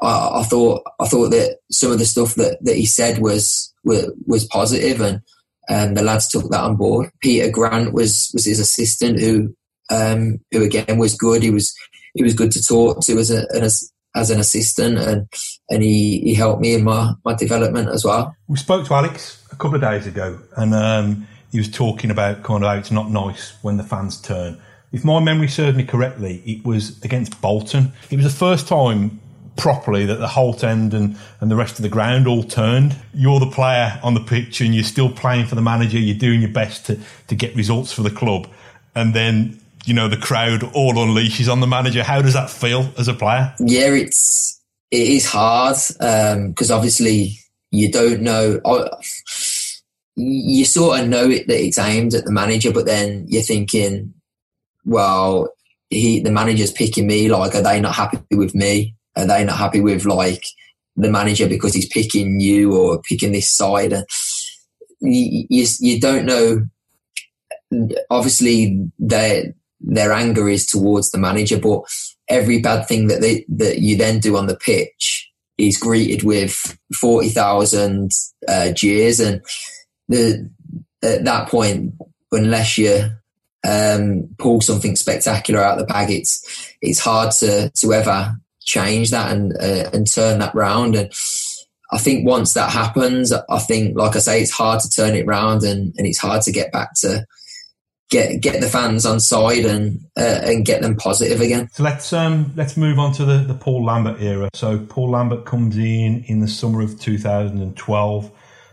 [0.00, 3.72] I, I, thought I thought that some of the stuff that, that he said was
[3.84, 5.22] was, was positive, and
[5.68, 7.10] and the lads took that on board.
[7.20, 9.54] Peter Grant was was his assistant, who
[9.90, 11.42] um, who again was good.
[11.42, 11.74] He was
[12.14, 15.28] he was good to talk to as a as, as an assistant, and
[15.70, 18.34] and he, he helped me in my, my development as well.
[18.46, 22.42] We spoke to Alex a couple of days ago, and um, he was talking about
[22.42, 24.60] kind of how it's not nice when the fans turn.
[24.90, 27.92] If my memory serves me correctly, it was against Bolton.
[28.10, 29.20] It was the first time
[29.58, 32.96] properly that the Holte end and, and the rest of the ground all turned.
[33.12, 35.98] You're the player on the pitch and you're still playing for the manager.
[35.98, 38.48] You're doing your best to, to get results for the club.
[38.94, 42.02] And then, you know, the crowd all unleashes on the manager.
[42.02, 43.54] How does that feel as a player?
[43.58, 44.60] Yeah, it's,
[44.90, 47.38] it is hard because um, obviously
[47.70, 48.60] you don't know.
[50.16, 54.14] You sort of know it, that it's aimed at the manager, but then you're thinking,
[54.84, 55.52] well,
[55.90, 57.28] he the manager's picking me.
[57.28, 58.94] Like, are they not happy with me?
[59.16, 60.42] Are they not happy with like
[60.96, 63.92] the manager because he's picking you or picking this side?
[63.92, 64.04] And
[65.00, 66.66] you, you, you don't know.
[68.10, 71.82] Obviously, their their anger is towards the manager, but
[72.28, 76.78] every bad thing that they that you then do on the pitch is greeted with
[76.98, 78.12] forty thousand
[78.46, 79.42] uh, jeers, and
[80.08, 80.50] the
[81.02, 81.94] at that point,
[82.32, 83.10] unless you
[83.66, 89.10] um, pull something spectacular out of the bag, it's it's hard to to ever change
[89.10, 90.94] that and uh, and turn that round.
[90.94, 91.12] And
[91.90, 95.26] I think once that happens, I think, like I say, it's hard to turn it
[95.26, 97.24] round and, and it's hard to get back to
[98.10, 101.68] get get the fans on side and uh, and get them positive again.
[101.72, 104.50] So let's um let's move on to the, the Paul Lambert era.
[104.54, 108.30] So Paul Lambert comes in in the summer of 2012.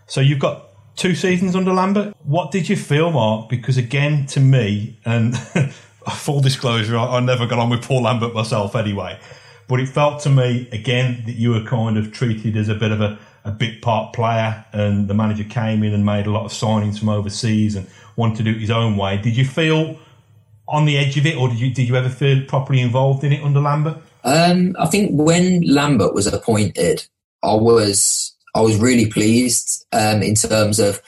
[0.07, 2.15] So you've got two seasons under Lambert.
[2.23, 3.49] What did you feel, Marc?
[3.49, 5.37] Because again, to me, and
[6.13, 9.19] full disclosure, I, I never got on with Paul Lambert myself anyway.
[9.67, 12.91] But it felt to me again that you were kind of treated as a bit
[12.91, 16.45] of a, a bit part player, and the manager came in and made a lot
[16.45, 19.17] of signings from overseas and wanted to do it his own way.
[19.17, 19.97] Did you feel
[20.67, 23.31] on the edge of it, or did you did you ever feel properly involved in
[23.31, 23.97] it under Lambert?
[24.23, 27.05] Um, I think when Lambert was appointed,
[27.43, 31.01] I was I was really pleased um, in terms of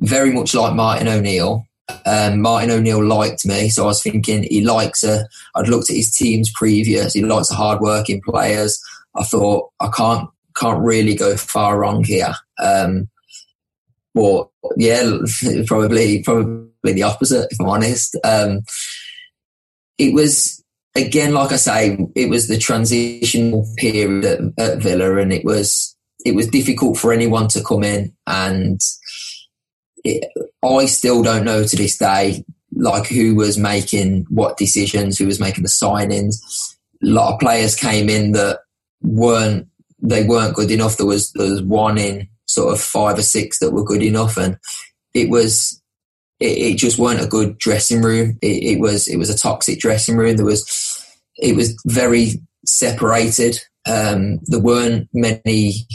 [0.00, 1.66] very much like Martin O'Neill.
[2.06, 5.28] Um, Martin O'Neill liked me, so I was thinking he likes a.
[5.54, 7.12] I'd looked at his teams previous.
[7.12, 8.82] He likes a hard-working players.
[9.14, 12.34] I thought I can't can't really go far wrong here.
[12.58, 13.08] Um,
[14.14, 15.18] but yeah,
[15.66, 17.48] probably probably the opposite.
[17.50, 18.60] If I'm honest, um,
[19.98, 20.62] it was
[20.94, 25.96] again, like I say, it was the transitional period at, at Villa, and it was
[26.24, 28.80] it was difficult for anyone to come in and
[30.04, 30.30] it,
[30.62, 32.44] I still don't know to this day,
[32.74, 36.36] like who was making what decisions, who was making the signings.
[37.02, 38.60] A lot of players came in that
[39.02, 39.68] weren't
[40.00, 40.96] they weren't good enough.
[40.96, 44.36] There was there was one in sort of five or six that were good enough,
[44.36, 44.58] and
[45.14, 45.80] it was
[46.40, 48.38] it, it just weren't a good dressing room.
[48.42, 50.36] It, it, was it was a toxic dressing room.
[50.36, 51.00] There was
[51.36, 52.32] it was very
[52.66, 53.60] separated.
[53.86, 55.86] Um, there weren't many.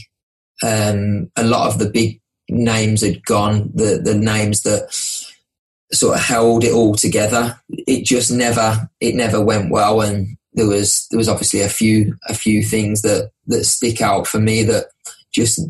[0.62, 2.20] Um, a lot of the big
[2.50, 4.94] names had gone, the the names that
[5.92, 7.60] sort of held it all together.
[7.70, 12.18] It just never it never went well, and there was there was obviously a few
[12.28, 14.88] a few things that that stick out for me that
[15.32, 15.62] just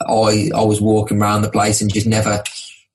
[0.00, 2.42] I I was walking around the place and just never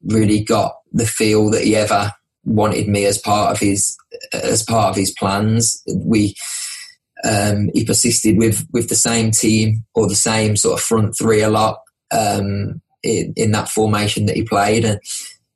[0.06, 2.12] really got the feel that he ever
[2.45, 3.97] wanted me as part of his
[4.34, 5.82] as part of his plans.
[5.93, 6.36] We
[7.24, 11.41] um, he persisted with with the same team or the same sort of front three
[11.41, 11.80] a lot
[12.12, 14.86] um, in, in, that formation that he played.
[14.86, 14.99] And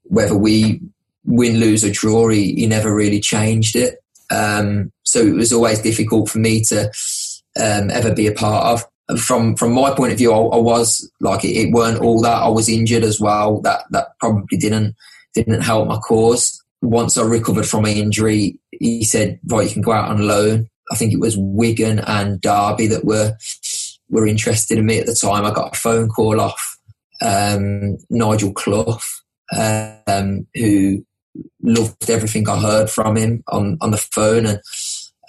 [0.04, 0.82] whether we
[1.26, 4.00] win, lose, or draw, he, he never really changed it.
[4.30, 6.86] Um, so it was always difficult for me to
[7.60, 8.90] um, ever be a part of.
[9.18, 12.44] From from my point of view, I, I was like it, it, weren't all that.
[12.44, 13.62] I was injured as well.
[13.62, 14.96] That that probably didn't
[15.34, 16.62] didn't help my cause.
[16.82, 20.70] Once I recovered from my injury, he said, "Right, you can go out on loan."
[20.92, 23.38] I think it was Wigan and Derby that were
[24.10, 25.46] were interested in me at the time.
[25.46, 26.78] I got a phone call off
[27.22, 29.00] um, Nigel Clough,
[29.56, 31.06] um, who
[31.62, 34.46] loved everything I heard from him on, on the phone.
[34.46, 34.60] And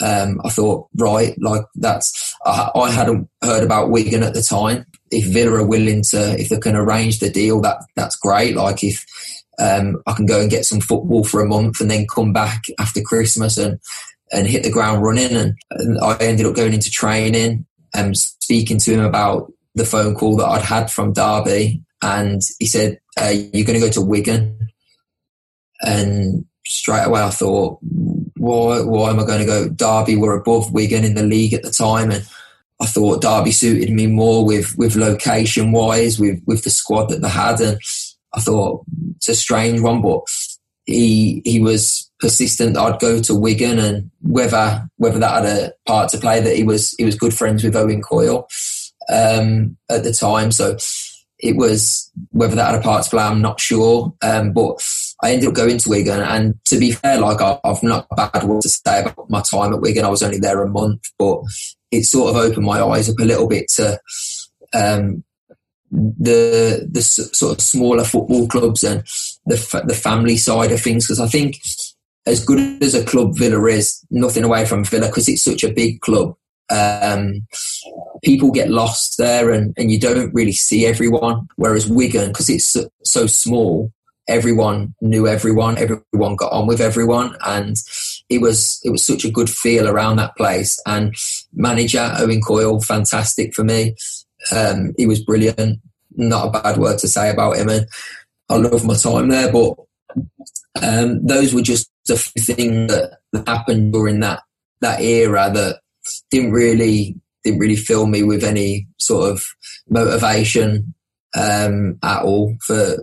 [0.01, 4.87] um, I thought, right, like that's, I, I, hadn't heard about Wigan at the time.
[5.11, 8.57] If Villa are willing to, if they can arrange the deal, that that's great.
[8.57, 9.05] Like if
[9.59, 12.63] um, I can go and get some football for a month and then come back
[12.79, 13.79] after Christmas and,
[14.33, 15.35] and hit the ground running.
[15.35, 20.15] And, and I ended up going into training and speaking to him about the phone
[20.15, 24.03] call that I'd had from Derby, and he said, uh, "You're going to go to
[24.03, 24.71] Wigan."
[25.81, 27.79] And straight away, I thought,
[28.37, 29.69] why, why am I going to go?
[29.69, 32.27] Derby were above Wigan in the league at the time, and
[32.81, 37.23] I thought Derby suited me more with with location wise, with with the squad that
[37.23, 37.79] they had, and
[38.35, 38.85] I thought
[39.17, 40.23] it's a strange one, but
[40.87, 42.77] he he was persistent.
[42.77, 46.63] I'd go to Wigan, and whether whether that had a part to play, that he
[46.63, 48.49] was he was good friends with Owen Coyle
[49.13, 50.77] um, at the time, so
[51.41, 53.23] it was whether that had a part to play.
[53.23, 54.81] I'm not sure, um, but
[55.23, 58.45] I ended up going to Wigan, and to be fair, like I, have not bad
[58.45, 60.05] word to say about my time at Wigan.
[60.05, 61.43] I was only there a month, but
[61.91, 64.01] it sort of opened my eyes up a little bit to
[64.75, 65.25] um,
[65.91, 69.03] the the sort of smaller football clubs and
[69.47, 71.07] the the family side of things.
[71.07, 71.61] Because I think
[72.27, 75.73] as good as a club Villa is, nothing away from Villa because it's such a
[75.73, 76.37] big club.
[76.71, 77.47] Um,
[78.23, 81.49] people get lost there and, and you don't really see everyone.
[81.57, 83.91] Whereas Wigan, because it's so, so small,
[84.29, 87.77] everyone knew everyone, everyone got on with everyone, and
[88.29, 90.81] it was it was such a good feel around that place.
[90.87, 91.15] And
[91.53, 93.95] manager Owen Coyle, fantastic for me.
[94.53, 95.81] Um, he was brilliant.
[96.17, 97.87] Not a bad word to say about him, and
[98.49, 99.53] I love my time there.
[99.53, 99.75] But
[100.83, 104.43] um, those were just few things that, that happened during that
[104.81, 105.81] that era that
[106.31, 109.45] didn't really didn't really fill me with any sort of
[109.89, 110.95] motivation
[111.37, 112.97] um, at all for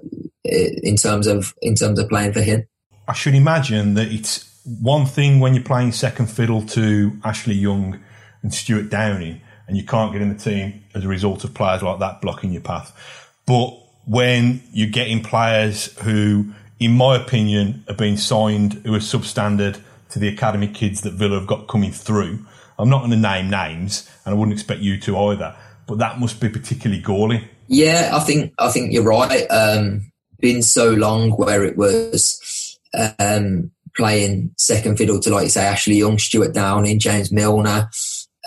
[0.44, 2.64] in terms of in terms of playing for him.
[3.08, 8.00] I should imagine that it's one thing when you're playing second fiddle to Ashley Young
[8.42, 11.82] and Stewart Downing, and you can't get in the team as a result of players
[11.82, 13.32] like that blocking your path.
[13.46, 19.80] But when you're getting players who, in my opinion, have been signed who are substandard
[20.10, 22.46] to the academy kids that Villa have got coming through,
[22.78, 25.56] I'm not going to name names, and I wouldn't expect you to either.
[25.88, 27.48] But that must be particularly galling.
[27.68, 29.46] Yeah, I think I think you're right.
[29.50, 32.80] Um, been so long where it was
[33.20, 37.90] um, playing second fiddle to, like you say, Ashley Young, Stewart Downing, James Milner.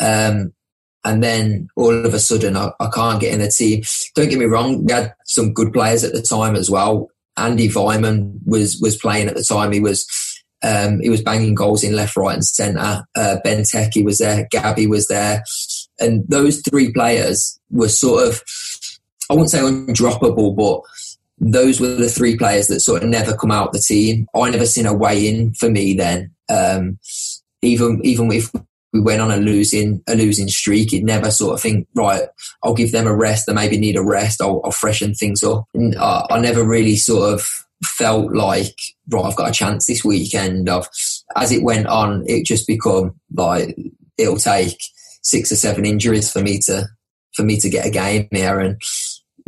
[0.00, 0.52] Um,
[1.04, 3.82] and then all of a sudden, I, I, can't get in the team.
[4.14, 7.08] Don't get me wrong, we had some good players at the time as well.
[7.36, 9.72] Andy Weimann was was playing at the time.
[9.72, 10.06] He was
[10.62, 13.04] um, he was banging goals in left, right, and centre.
[13.14, 14.48] Uh, Benteke was there.
[14.50, 15.44] Gabby was there,
[16.00, 18.42] and those three players were sort of
[19.30, 20.80] I wouldn't say undroppable, but
[21.40, 24.26] those were the three players that sort of never come out the team.
[24.34, 26.32] I never seen a way in for me then.
[26.48, 26.98] Um,
[27.62, 28.50] even even if
[28.92, 32.22] we went on a losing a losing streak, it never sort of think right.
[32.62, 33.46] I'll give them a rest.
[33.46, 34.40] They maybe need a rest.
[34.40, 35.64] I'll, I'll freshen things up.
[35.76, 38.74] Uh, I never really sort of felt like
[39.10, 39.24] right.
[39.24, 40.68] I've got a chance this weekend.
[40.68, 40.88] Of
[41.36, 43.76] as it went on, it just become like
[44.16, 44.78] it'll take
[45.22, 46.88] six or seven injuries for me to
[47.34, 48.80] for me to get a game here and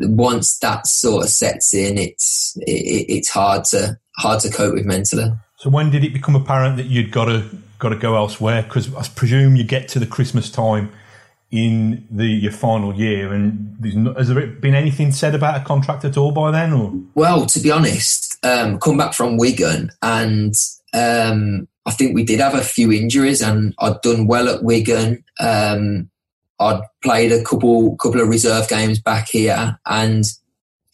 [0.01, 4.87] once that sort of sets in, it's it, it's hard to hard to cope with
[4.87, 5.31] mentally.
[5.57, 7.45] So when did it become apparent that you'd got to
[7.79, 8.63] got to go elsewhere?
[8.63, 10.93] Because I presume you get to the Christmas time
[11.51, 16.05] in the your final year, and not, has there been anything said about a contract
[16.05, 16.73] at all by then?
[16.73, 20.55] Or well, to be honest, um, come back from Wigan, and
[20.95, 25.25] um, I think we did have a few injuries, and I'd done well at Wigan.
[25.41, 26.11] Um,
[26.61, 30.25] I'd played a couple couple of reserve games back here, and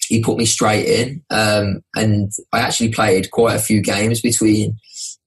[0.09, 1.23] he put me straight in.
[1.31, 4.79] Um, and I actually played quite a few games between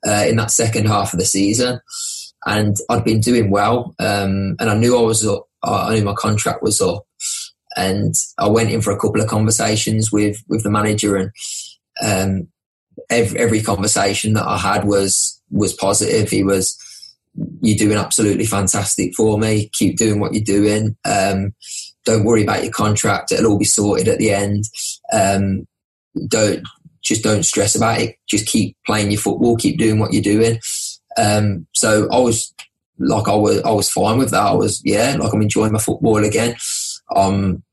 [0.08, 1.82] uh, in that second half of the season,
[2.46, 3.96] and I'd been doing well.
[4.00, 5.46] Um, and I knew I was up.
[5.62, 7.04] I knew my contract was up,
[7.76, 11.32] and I went in for a couple of conversations with with the manager, and
[12.02, 12.48] um,
[13.10, 16.30] every, every conversation that I had was was positive.
[16.30, 16.78] He was
[17.62, 19.70] you're doing absolutely fantastic for me.
[19.74, 20.96] Keep doing what you're doing.
[21.06, 21.54] Um,
[22.06, 23.32] don't worry about your contract.
[23.32, 24.66] It'll all be sorted at the end.
[25.14, 25.68] Um,
[26.28, 26.64] don't
[27.02, 28.16] just don't stress about it.
[28.28, 29.56] Just keep playing your football.
[29.58, 30.60] Keep doing what you're doing.
[31.18, 32.54] Um, so I was
[32.98, 34.42] like, I was, I was fine with that.
[34.42, 36.56] I was, yeah, like I'm enjoying my football again.
[37.16, 37.64] Um,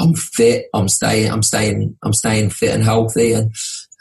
[0.00, 0.66] I'm fit.
[0.74, 1.30] I'm staying.
[1.30, 1.96] I'm staying.
[2.04, 3.52] I'm staying fit and healthy, and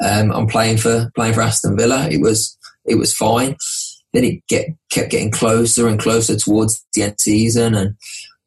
[0.06, 2.08] um, I'm playing for playing for Aston Villa.
[2.12, 2.56] It was
[2.86, 3.56] it was fine
[4.14, 7.96] then it get, kept getting closer and closer towards the end of season and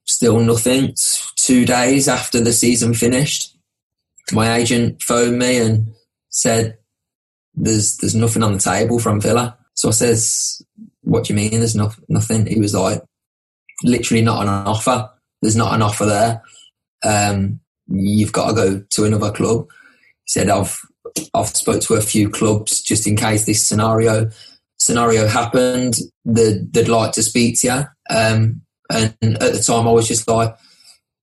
[0.04, 0.94] still nothing.
[1.36, 3.56] Two days after the season finished,
[4.32, 5.92] my agent phoned me and
[6.30, 6.76] said,
[7.54, 9.56] there's, there's nothing on the table from Villa.
[9.74, 10.62] So I says,
[11.02, 12.46] what do you mean there's no, nothing?
[12.46, 13.02] He was like,
[13.82, 15.10] literally not on an offer.
[15.42, 16.42] There's not an offer there.
[17.02, 19.68] Um, you've got to go to another club.
[20.24, 20.78] He said, I've,
[21.34, 24.30] I've spoke to a few clubs just in case this scenario
[24.90, 28.16] scenario happened, they'd, they'd like to speak to you.
[28.16, 28.62] Um,
[28.92, 30.56] and at the time, I was just like,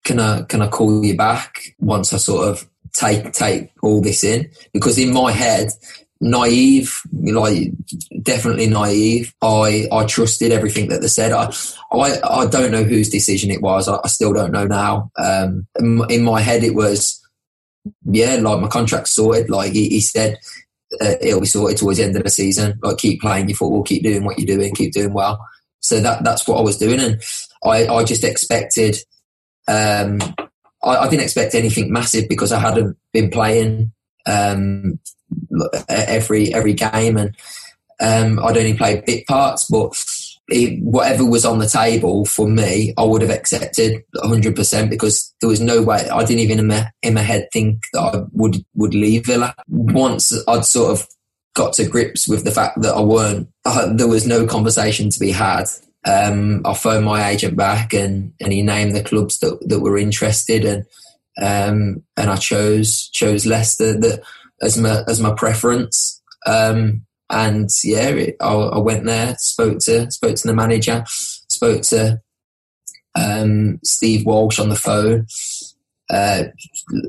[0.04, 4.24] "Can I can I call you back once I sort of take take all this
[4.24, 5.72] in?" Because in my head,
[6.22, 7.72] naive, like
[8.22, 9.34] definitely naive.
[9.42, 11.32] I I trusted everything that they said.
[11.32, 11.52] I
[11.92, 13.88] I, I don't know whose decision it was.
[13.88, 15.10] I, I still don't know now.
[15.18, 17.20] Um, in, my head, it was
[18.06, 19.50] yeah, like my contract sorted.
[19.50, 20.38] Like he, he said,
[21.02, 22.80] uh, it'll be sorted towards the end of the season.
[22.82, 25.46] Like keep playing your football, keep doing what you're doing, keep doing well.
[25.80, 27.22] So that that's what I was doing, and
[27.64, 28.98] I I just expected.
[29.68, 30.20] Um,
[30.84, 33.92] I, I didn't expect anything massive because I hadn't been playing
[34.26, 35.00] um,
[35.90, 37.36] every every game, and
[38.00, 39.66] um, I'd only played bit parts.
[39.70, 39.94] But
[40.50, 45.34] it, whatever was on the table for me, I would have accepted 100 percent because
[45.42, 46.08] there was no way.
[46.10, 49.56] I didn't even in my, in my head think that I would would leave Villa.
[49.68, 51.08] Once I'd sort of
[51.56, 53.50] got to grips with the fact that I weren't,
[53.96, 55.66] there was no conversation to be had.
[56.06, 59.98] Um, I phoned my agent back and, and he named the clubs that, that were
[59.98, 60.86] interested and
[61.40, 64.24] um, and I chose chose Leicester that
[64.62, 66.22] as my as my preference.
[66.46, 71.82] Um, and yeah, it, I, I, went there, spoke to spoke to the manager, spoke
[71.84, 72.22] to
[73.16, 75.28] um, Steve Walsh on the phone,
[76.10, 76.44] uh,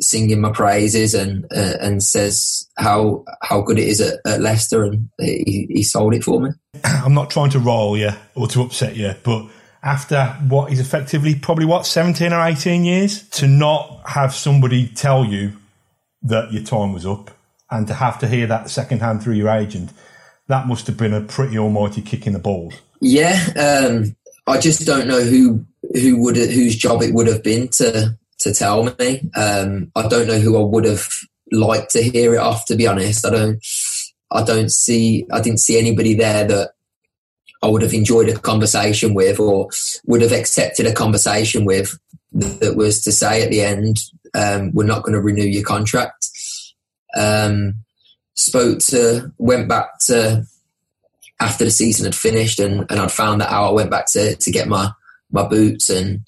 [0.01, 4.85] singing my praises and uh, and says how how good it is at, at Leicester,
[4.85, 6.51] and he, he sold it for me.
[6.85, 9.47] I'm not trying to roll you or to upset you, but
[9.83, 15.25] after what is effectively probably what 17 or 18 years to not have somebody tell
[15.25, 15.53] you
[16.23, 17.31] that your time was up
[17.71, 19.93] and to have to hear that secondhand through your agent
[20.49, 22.74] that must have been a pretty almighty kick in the balls.
[23.01, 27.68] Yeah um, i just don't know who who would whose job it would have been
[27.68, 29.30] to to tell me.
[29.36, 31.09] Um, i don't know who i would have
[31.51, 33.24] liked to hear it off to be honest.
[33.26, 33.64] I don't
[34.30, 36.70] i don't see i didn't see anybody there that
[37.62, 39.68] I would have enjoyed a conversation with or
[40.07, 41.99] would have accepted a conversation with
[42.32, 43.99] that was to say at the end,
[44.34, 46.28] um, we're not going to renew your contract.
[47.16, 47.74] Um,
[48.39, 50.45] spoke to, went back to
[51.41, 53.68] after the season had finished and, and I'd found that out.
[53.68, 54.91] I went back to, to get my,
[55.30, 56.20] my boots and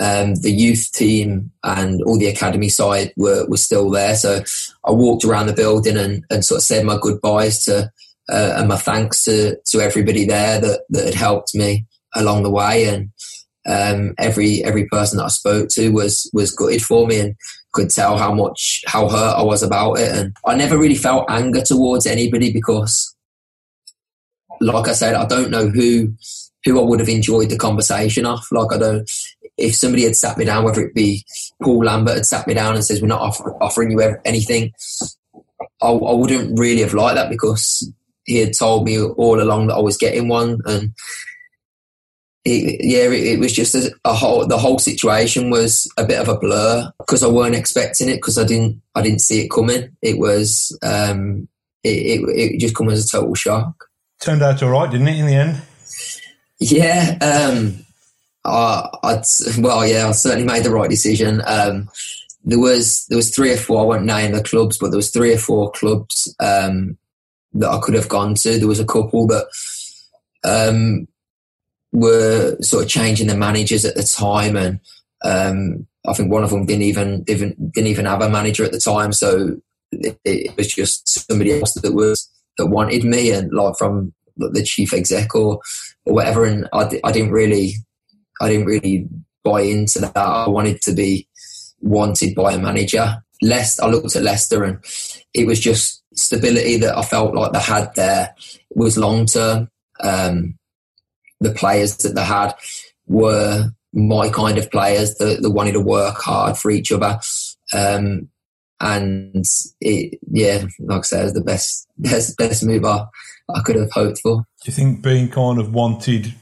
[0.00, 4.14] um, the youth team and all the academy side were, were still there.
[4.14, 4.42] So
[4.84, 7.90] I walked around the building and, and sort of said my goodbyes to
[8.28, 12.50] uh, and my thanks to, to everybody there that, that had helped me along the
[12.50, 12.88] way.
[12.88, 13.12] And
[13.66, 17.36] um, every every person that I spoke to was was gutted for me and
[17.76, 20.10] could tell how much how hurt I was about it.
[20.10, 23.14] And I never really felt anger towards anybody because,
[24.60, 26.14] like I said, I don't know who
[26.64, 28.48] who I would have enjoyed the conversation off.
[28.50, 29.10] Like I don't.
[29.56, 31.24] If somebody had sat me down, whether it be
[31.62, 34.70] Paul Lambert had sat me down and says we're not offer, offering you anything,
[35.80, 37.90] I, I, wouldn't really have liked that because
[38.24, 40.92] he had told me all along that I was getting one, and
[42.46, 44.46] it, yeah, it, it, was just a, a, whole.
[44.46, 48.38] The whole situation was a bit of a blur because I weren't expecting it because
[48.38, 49.96] I didn't I didn't see it coming.
[50.00, 51.48] It was um,
[51.82, 53.88] it, it, it just come as a total shock.
[54.20, 55.18] Turned out all right, didn't it?
[55.18, 55.62] In the end.
[56.60, 57.18] Yeah.
[57.20, 57.84] Um,
[58.44, 59.24] I, I'd,
[59.58, 61.42] well, yeah, I certainly made the right decision.
[61.46, 61.90] Um,
[62.44, 63.80] there was there was three or four.
[63.80, 66.96] I won't name the clubs, but there was three or four clubs um,
[67.54, 68.56] that I could have gone to.
[68.56, 69.48] There was a couple that
[70.44, 71.08] um,
[71.96, 74.80] were sort of changing the managers at the time, and
[75.24, 78.72] um, I think one of them didn't even didn't didn't even have a manager at
[78.72, 79.14] the time.
[79.14, 79.56] So
[79.92, 84.62] it, it, was just somebody else that was that wanted me, and like from the
[84.62, 85.58] chief exec or
[86.04, 86.44] or whatever.
[86.44, 87.76] And I, I didn't really
[88.42, 89.08] I didn't really
[89.42, 90.14] buy into that.
[90.14, 91.26] I wanted to be
[91.80, 93.22] wanted by a manager.
[93.40, 94.84] Leicester, I looked at Leicester and
[95.32, 98.34] it was just stability that I felt like they had there
[98.74, 99.70] was long term.
[100.00, 100.58] Um,
[101.40, 102.54] the players that they had
[103.06, 107.18] were my kind of players that, that wanted to work hard for each other.
[107.72, 108.28] Um,
[108.80, 109.44] and
[109.80, 113.06] it, yeah, like I said, it was the best, best, best move I,
[113.54, 114.36] I could have hoped for.
[114.36, 116.34] Do you think being kind of wanted,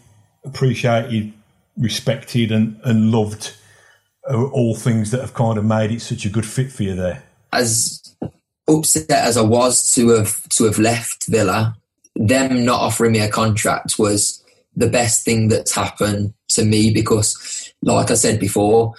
[0.44, 1.32] appreciated,
[1.76, 3.54] respected, and, and loved
[4.28, 6.94] are all things that have kind of made it such a good fit for you
[6.94, 7.22] there?
[7.52, 8.02] As
[8.68, 11.76] upset as I was to have to have left Villa,
[12.16, 14.43] them not offering me a contract was
[14.76, 18.94] the best thing that's happened to me because, like I said before,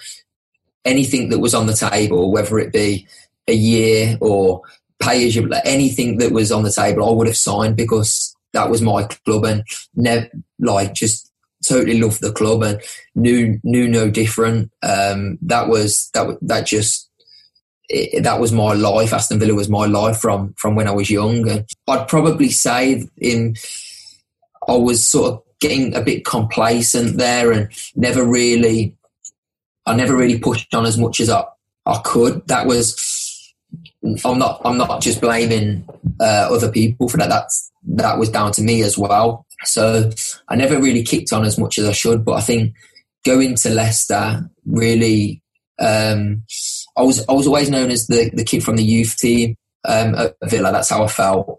[0.84, 3.06] anything that was on the table, whether it be
[3.48, 4.62] a year or
[5.00, 8.70] pay as you anything that was on the table, I would have signed because that
[8.70, 10.28] was my club and never
[10.58, 11.30] like just
[11.66, 12.80] totally loved the club and
[13.14, 14.70] knew knew no different.
[14.82, 17.10] Um, that was that that just
[17.88, 19.12] it, that was my life.
[19.12, 21.48] Aston Villa was my life from from when I was young.
[21.48, 23.56] And I'd probably say in
[24.68, 28.94] I was sort of getting a bit complacent there and never really
[29.86, 31.44] I never really pushed on as much as I,
[31.86, 32.46] I could.
[32.48, 33.54] That was
[34.24, 35.88] I'm not I'm not just blaming
[36.20, 37.28] uh, other people for that.
[37.28, 39.46] That's that was down to me as well.
[39.64, 40.10] So
[40.48, 42.24] I never really kicked on as much as I should.
[42.24, 42.74] But I think
[43.24, 45.42] going to Leicester really,
[45.78, 46.42] um,
[46.96, 50.14] I was I was always known as the the kid from the youth team um,
[50.14, 50.72] at Villa.
[50.72, 51.58] That's how I felt.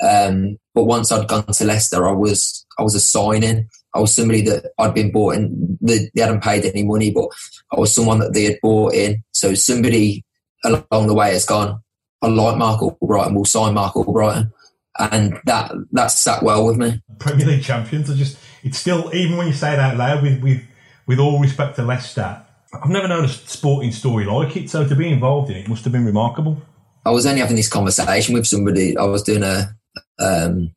[0.00, 3.68] Um, but once I'd gone to Leicester, I was I was a signing.
[3.94, 5.78] I was somebody that I'd been bought in.
[5.80, 7.28] They, they hadn't paid any money, but
[7.72, 9.24] I was someone that they had bought in.
[9.32, 10.24] So somebody
[10.64, 11.82] along the way has gone.
[12.22, 13.34] I like Marc Albrighton.
[13.34, 14.52] We'll sign Marc Albrighton,
[14.98, 17.00] and that that sat well with me.
[17.18, 18.38] Premier League champions are just.
[18.62, 20.62] It's still even when you say it out loud with with
[21.06, 22.44] with all respect to Leicester.
[22.72, 24.68] I've never known a sporting story like it.
[24.68, 26.60] So to be involved in it must have been remarkable.
[27.06, 28.96] I was only having this conversation with somebody.
[28.96, 29.74] I was doing a
[30.18, 30.74] um,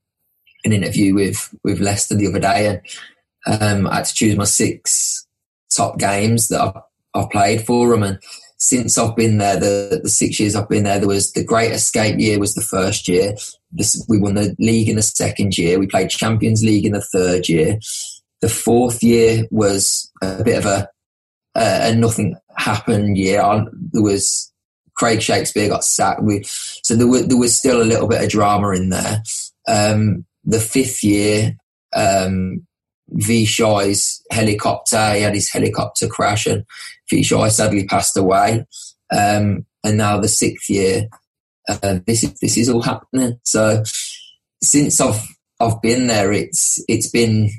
[0.63, 4.43] an interview with with Leicester the other day, and um, I had to choose my
[4.43, 5.25] six
[5.75, 6.81] top games that I've,
[7.13, 8.03] I've played for them.
[8.03, 8.19] And
[8.57, 11.71] since I've been there, the, the six years I've been there, there was the Great
[11.71, 13.35] Escape year was the first year.
[13.71, 15.79] This, we won the league in the second year.
[15.79, 17.79] We played Champions League in the third year.
[18.41, 20.87] The fourth year was a bit of a,
[21.55, 23.41] a nothing happened year.
[23.41, 24.51] I, there was
[24.95, 26.21] Craig Shakespeare got sacked.
[26.21, 26.43] We,
[26.91, 29.23] so there was, there was still a little bit of drama in there.
[29.65, 31.55] Um, the fifth year,
[31.95, 32.67] um,
[33.13, 36.65] Vichai's helicopter, he had his helicopter crash and
[37.09, 38.65] Vichai sadly passed away.
[39.09, 41.07] Um, and now the sixth year,
[41.69, 43.39] uh, this is, this is all happening.
[43.45, 43.83] So
[44.61, 45.25] since I've,
[45.61, 47.51] I've been there, it's, it's been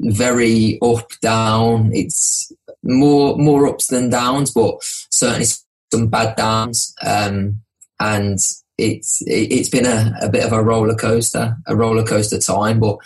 [0.00, 1.90] very up, down.
[1.92, 2.50] It's
[2.82, 4.76] more, more ups than downs, but
[5.10, 5.44] certainly
[5.92, 6.94] some bad downs.
[7.04, 7.60] Um,
[8.00, 8.38] and
[8.78, 12.80] it's it's been a, a bit of a roller coaster, a roller coaster time.
[12.80, 12.98] But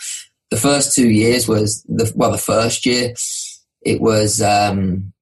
[0.51, 3.13] the first two years was the well, the first year
[3.81, 5.13] it was um,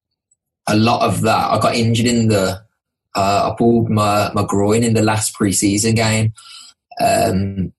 [0.68, 1.52] a lot of that.
[1.52, 2.62] I got injured in the
[3.16, 6.34] uh, I pulled my my groin in the last preseason game,
[7.00, 7.74] um,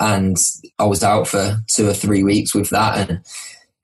[0.00, 0.36] and
[0.78, 3.08] I was out for two or three weeks with that.
[3.08, 3.20] And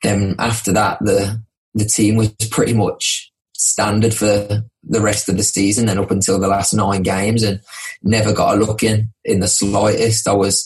[0.02, 1.42] then after that, the
[1.74, 6.38] the team was pretty much standard for the rest of the season and up until
[6.38, 7.60] the last nine games and
[8.02, 10.26] never got a look in in the slightest.
[10.26, 10.64] I was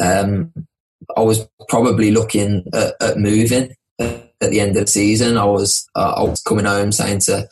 [0.00, 0.52] um,
[1.16, 5.36] I was probably looking at, at, moving at the end of the season.
[5.36, 7.48] I was uh, I was coming home saying to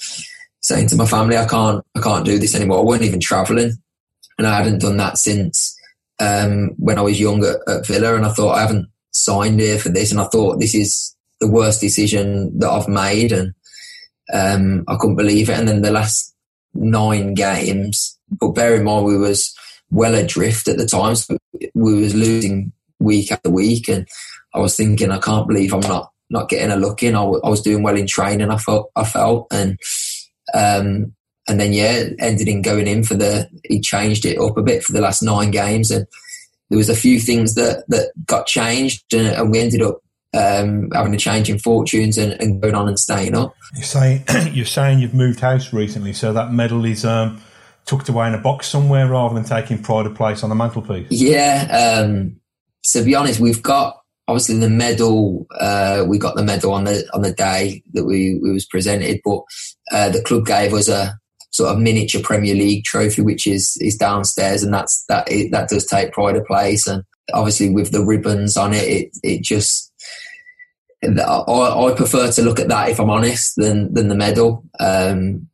[0.60, 2.78] saying to my family, I can't I can't do this anymore.
[2.78, 3.72] I wasn't even travelling,
[4.38, 5.76] and I hadn't done that since
[6.18, 8.16] um, when I was young at, at Villa.
[8.16, 11.48] And I thought I haven't signed here for this, and I thought this is the
[11.48, 13.54] worst decision that I've made, and
[14.32, 15.58] um, I couldn't believe it.
[15.58, 16.34] And then the last
[16.74, 19.54] nine games, but bear in mind we was
[19.90, 21.36] well adrift at the time, so
[21.74, 24.06] we was losing week after week, and
[24.54, 27.16] I was thinking, I can't believe I'm not not getting a look in.
[27.16, 28.50] I, w- I was doing well in training.
[28.50, 29.78] I felt, I felt, and
[30.54, 31.12] um,
[31.48, 33.48] and then yeah, ended in going in for the.
[33.64, 36.06] He changed it up a bit for the last nine games, and
[36.68, 39.98] there was a few things that that got changed, and, and we ended up
[40.32, 43.54] um, having a change in fortunes and, and, going on and staying up.
[43.74, 47.40] You're saying you're saying you've moved house recently, so that medal is um,
[47.84, 51.08] tucked away in a box somewhere rather than taking pride of place on the mantelpiece.
[51.10, 52.02] Yeah.
[52.04, 52.36] Um,
[52.84, 55.46] to be honest, we've got obviously the medal.
[55.58, 59.20] Uh, we got the medal on the on the day that we, we was presented,
[59.24, 59.40] but
[59.92, 61.18] uh, the club gave us a
[61.52, 65.68] sort of miniature Premier League trophy, which is is downstairs, and that's that it, that
[65.68, 66.86] does take pride of place.
[66.86, 67.02] And
[67.34, 69.89] obviously, with the ribbons on it, it it just
[71.02, 75.48] I, I, prefer to look at that, if I'm honest, than than the medal, um,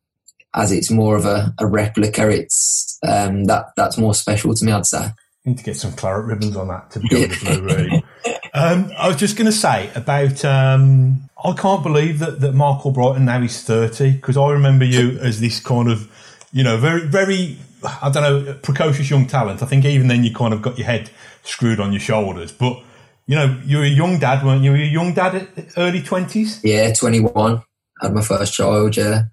[0.55, 2.29] as it's more of a, a replica.
[2.31, 4.73] It's um, that that's more special to me.
[4.73, 5.11] I'd say.
[5.45, 7.27] Need to get some claret ribbons on that to be yeah.
[7.41, 8.05] blue, really.
[8.55, 10.45] um, I was just going to say about.
[10.45, 15.19] Um, I can't believe that that Marc Albrighton now he's thirty because I remember you
[15.23, 16.11] as this kind of,
[16.53, 17.59] you know, very very.
[18.03, 19.63] I don't know, precocious young talent.
[19.63, 21.11] I think even then you kind of got your head
[21.45, 22.83] screwed on your shoulders, but
[23.27, 24.71] you know, you were a young dad, weren't you?
[24.71, 26.61] Were you a young dad at early 20s?
[26.63, 27.63] Yeah, 21.
[28.01, 29.25] Had my first child, yeah.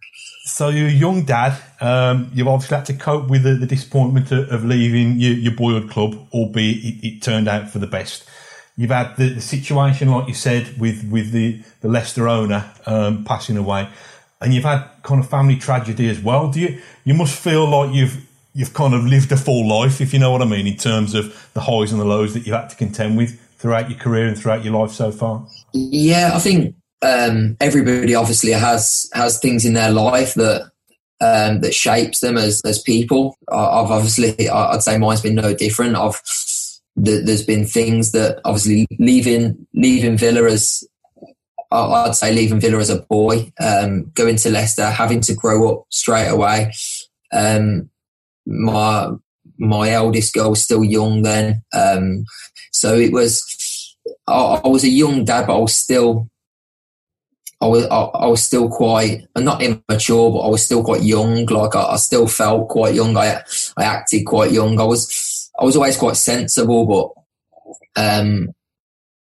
[0.45, 1.57] So you're a young dad.
[1.79, 5.55] Um, you've obviously had to cope with the, the disappointment of, of leaving your, your,
[5.55, 8.27] boyhood club, albeit it, it, turned out for the best.
[8.75, 13.23] You've had the, the, situation, like you said, with, with the, the Leicester owner um,
[13.23, 13.87] passing away,
[14.41, 16.51] and you've had kind of family tragedy as well.
[16.51, 16.81] Do you?
[17.05, 20.31] You must feel like you've you've kind of lived a full life, if you know
[20.31, 22.75] what I mean, in terms of the highs and the lows that you've had to
[22.75, 25.47] contend with throughout your career and throughout your life so far?
[25.71, 30.69] Yeah, I think um, everybody obviously has has things in their life that
[31.21, 33.37] um, that shapes them as as people.
[33.49, 35.95] I've obviously, I'd say mine's been no different.
[35.95, 36.21] I've
[36.97, 40.83] there's been things that obviously leaving leaving Villa as
[41.71, 45.85] I'd say leaving Villa as a boy, um, going to Leicester, having to grow up
[45.89, 46.73] straight away.
[47.31, 47.89] Um,
[48.45, 49.09] my
[49.63, 51.63] my eldest girl was still young then.
[51.73, 52.25] Um,
[52.71, 56.29] so it was, I, I, was a young dad, but I was still,
[57.61, 61.45] I was, I, I, was still quite, not immature, but I was still quite young.
[61.45, 63.15] Like I, I still felt quite young.
[63.15, 63.41] I,
[63.77, 64.79] I acted quite young.
[64.79, 66.85] I was, I was always quite sensible,
[67.95, 68.49] but, um,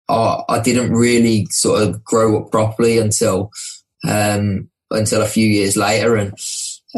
[0.09, 3.51] I, I didn't really sort of grow up properly until,
[4.09, 6.17] um, until a few years later.
[6.17, 6.33] And,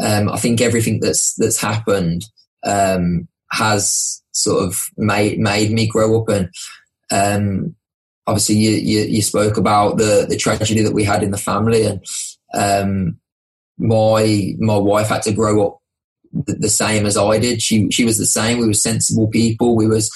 [0.01, 2.23] um, I think everything that's, that's happened,
[2.63, 6.29] um, has sort of made made me grow up.
[6.29, 6.49] And
[7.11, 7.75] um,
[8.27, 11.85] obviously, you, you, you spoke about the the tragedy that we had in the family,
[11.85, 12.05] and
[12.53, 13.19] um,
[13.77, 15.81] my my wife had to grow up
[16.33, 17.61] the, same as I did.
[17.61, 18.59] She she was the same.
[18.59, 19.75] We were sensible people.
[19.75, 20.09] We was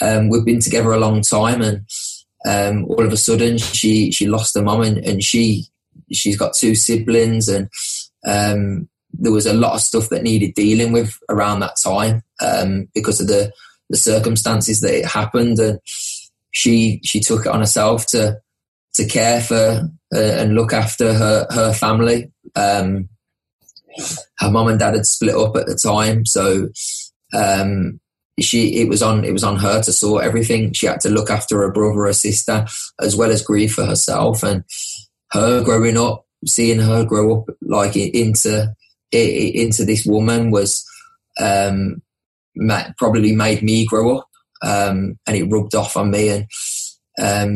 [0.00, 1.86] um, we've been together a long time, and
[2.46, 5.64] um, all of a sudden she she lost her mum, and, and she
[6.12, 7.68] she's got two siblings, and
[8.26, 12.88] um, there was a lot of stuff that needed dealing with around that time um,
[12.94, 13.52] because of the
[13.88, 15.80] the circumstances that it happened, and
[16.52, 18.40] she she took it on herself to
[18.94, 22.30] to care for uh, and look after her her family.
[22.54, 23.08] Um,
[24.38, 26.68] her mom and dad had split up at the time, so
[27.34, 28.00] um,
[28.38, 30.72] she it was on it was on her to sort everything.
[30.72, 32.66] She had to look after her brother, her sister,
[33.00, 34.42] as well as grieve for herself.
[34.42, 34.64] And
[35.32, 38.74] her growing up, seeing her grow up like into
[39.12, 40.84] into this woman was
[41.40, 42.02] um,
[42.98, 44.28] probably made me grow up,
[44.62, 46.28] um, and it rubbed off on me.
[46.28, 46.46] And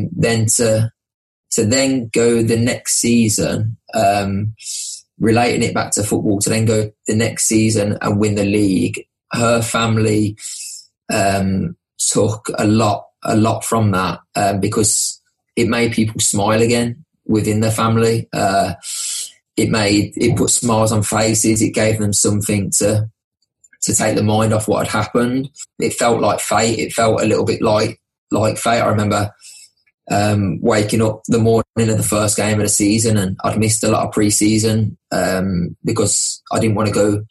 [0.07, 0.91] um, then to
[1.53, 4.55] to then go the next season, um,
[5.19, 9.07] relating it back to football, to then go the next season and win the league.
[9.33, 10.37] Her family
[11.13, 15.21] um, took a lot a lot from that um, because
[15.57, 18.29] it made people smile again within their family.
[18.33, 18.75] Uh,
[19.57, 21.63] it made it put smiles on faces.
[21.63, 23.09] It gave them something to
[23.83, 25.51] to take the mind off what had happened.
[25.79, 26.79] It felt like fate.
[26.79, 28.01] It felt a little bit like
[28.31, 28.81] like fate.
[28.81, 29.33] I remember
[30.11, 33.85] um, waking up the morning of the first game of the season, and I'd missed
[33.85, 37.25] a lot of pre-season um, because I didn't want to go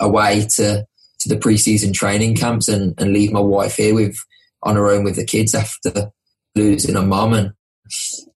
[0.00, 0.86] away to
[1.20, 4.16] to the pre-season training camps and, and leave my wife here with
[4.62, 6.10] on her own with the kids after
[6.54, 7.52] losing her mum and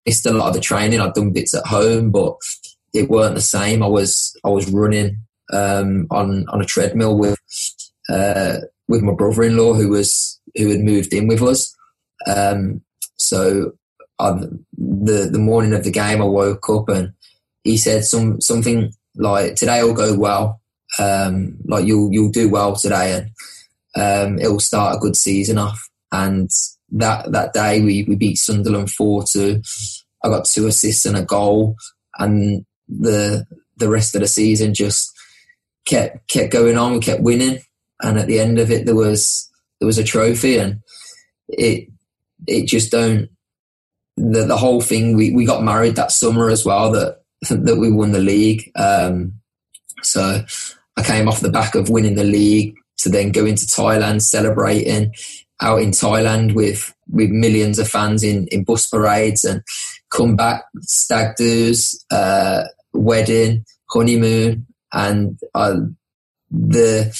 [0.06, 1.00] missed a lot of the training.
[1.00, 2.36] I'd done bits at home, but
[2.94, 3.82] it weren't the same.
[3.82, 5.18] I was I was running
[5.52, 7.38] um, on on a treadmill with
[8.08, 8.58] uh,
[8.88, 11.74] with my brother-in-law who was who had moved in with us.
[12.26, 12.82] Um,
[13.16, 13.72] so
[14.18, 14.32] I,
[14.78, 17.12] the the morning of the game, I woke up and
[17.64, 20.60] he said some something like today will go well.
[20.98, 23.30] Um, like you'll you'll do well today and
[23.96, 25.88] um, it will start a good season off.
[26.12, 26.48] And
[26.92, 29.62] that that day we, we beat Sunderland four two.
[30.22, 31.76] I got two assists and a goal,
[32.18, 33.47] and the
[33.77, 35.12] the rest of the season just
[35.85, 36.93] kept kept going on.
[36.93, 37.59] We kept winning,
[38.02, 39.51] and at the end of it, there was
[39.81, 40.81] there was a trophy, and
[41.48, 41.89] it
[42.47, 43.28] it just don't
[44.16, 45.16] the the whole thing.
[45.16, 46.93] We we got married that summer as well.
[46.93, 48.70] That that we won the league.
[48.77, 49.35] Um,
[50.02, 50.44] so
[50.97, 55.12] I came off the back of winning the league to then go into Thailand celebrating
[55.61, 59.62] out in Thailand with with millions of fans in in bus parades and
[60.15, 65.74] come back stag do's, uh, wedding, honeymoon, and I,
[66.51, 67.12] the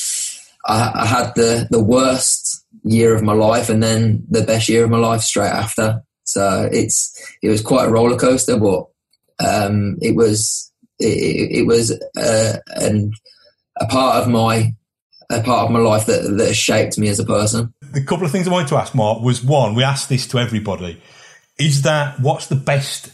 [0.65, 4.85] I, I, had the the worst year of my life, and then the best year
[4.85, 6.03] of my life straight after.
[6.25, 8.87] So it's it was quite a roller coaster, but
[9.45, 13.13] um, it was it, it was uh, an,
[13.81, 14.75] a part of my
[15.31, 17.75] a part of my life that that shaped me as a person.
[17.95, 20.39] A couple of things I wanted to ask Marc was one, we asked this to
[20.39, 21.01] everybody.
[21.59, 23.11] Is that what's the best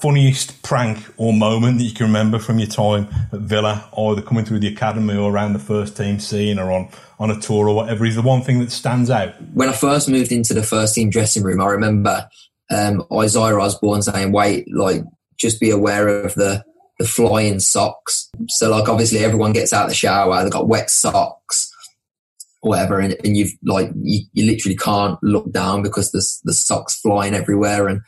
[0.00, 4.22] funniest prank or moment that you can remember from your time at Villa, or either
[4.22, 6.88] coming through the academy or around the first team scene or on,
[7.18, 9.34] on a tour or whatever, is the one thing that stands out?
[9.52, 12.28] When I first moved into the first team dressing room, I remember
[12.70, 15.02] um, Isaiah Osbourne saying, wait, like,
[15.36, 16.64] just be aware of the,
[16.98, 18.30] the flying socks.
[18.48, 21.70] So, like, obviously everyone gets out of the shower, they've got wet socks.
[22.64, 26.98] Whatever, and, and you've like you, you literally can't look down because there's the socks
[27.00, 28.00] flying everywhere, and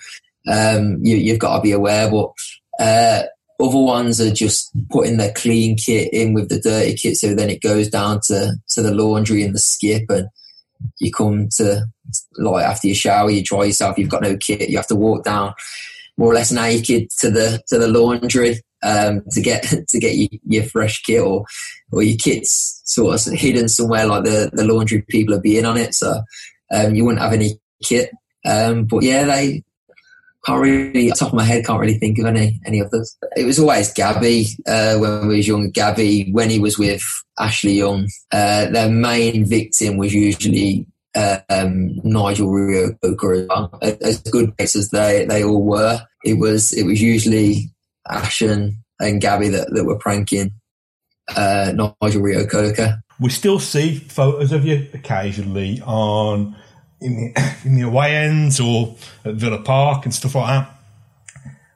[0.51, 2.11] um, you, have got to be aware.
[2.11, 2.31] But
[2.81, 3.23] uh,
[3.61, 7.51] other ones are just putting their clean kit in with the dirty kit, so then
[7.51, 10.29] it goes down to to the laundry and the skip, and
[11.01, 11.85] you come to
[12.39, 15.25] like after you shower, you dry yourself, you've got no kit, you have to walk
[15.25, 15.53] down
[16.17, 20.29] more or less naked to the to the laundry um, to get to get your,
[20.47, 21.45] your, fresh kit or
[21.93, 25.77] or your kit's sort of hidden somewhere like the the laundry people are being on
[25.77, 26.23] it, so
[26.73, 28.11] um, you wouldn't have any kit.
[28.45, 29.65] Um, but yeah, they
[30.47, 33.17] can't really, top of my head, can't really think of any any others.
[33.37, 35.71] It was always Gabby uh, when we was young.
[35.71, 37.03] Gabby when he was with
[37.39, 40.87] Ashley Young, uh, their main victim was usually
[41.17, 43.49] uh, um, Nigel Reo-Coker as.
[44.03, 47.73] As good mates as they they all were, it was it was usually
[48.11, 50.53] Ash and, and Gabby that, that were pranking
[51.35, 51.73] uh,
[52.03, 53.03] Nigel Reo-Coker.
[53.19, 56.57] We still see photos of you occasionally on
[57.01, 60.73] in the, in the away ends or at Villa Park and stuff like that.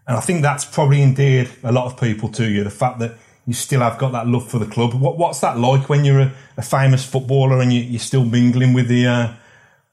[0.07, 2.65] And I think that's probably endeared a lot of people to you.
[2.65, 3.15] The fact that
[3.47, 4.94] you still have got that love for the club.
[4.94, 8.74] What, what's that like when you're a, a famous footballer and you, are still mingling
[8.74, 9.35] with the uh,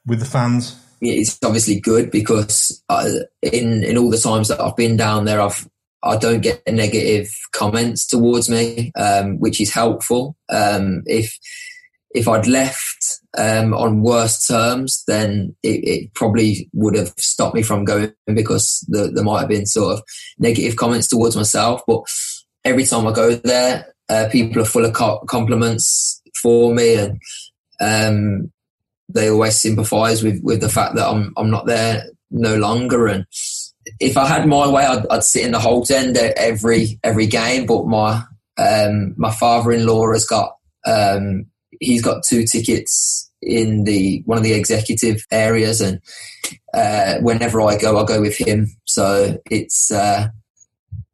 [0.06, 0.84] with the fans?
[1.02, 3.10] It's obviously good because uh,
[3.42, 5.68] in in all the times that I've been down there, I've
[6.08, 10.36] I don't get negative comments towards me, um, which is helpful.
[10.50, 11.38] Um, if
[12.12, 17.62] if I'd left um, on worse terms, then it, it, probably would have stopped me
[17.62, 20.04] from going because the, there might have been sort of
[20.40, 21.82] negative comments towards myself.
[21.86, 22.04] But
[22.64, 27.22] every time I go there, uh, people are full of co- compliments for me, and
[27.80, 28.52] um,
[29.10, 33.08] they always sympathise with with the fact that I'm I'm not there no longer.
[33.08, 33.26] And
[34.00, 37.66] if I had my way, I'd, I'd sit in the Holte end every every game.
[37.66, 38.24] But my
[38.58, 40.56] um, my father in law has got
[40.86, 41.46] um,
[41.80, 46.00] he's got two tickets in the one of the executive areas, and
[46.74, 48.68] uh, whenever I go, I go with him.
[48.86, 50.28] So it's uh,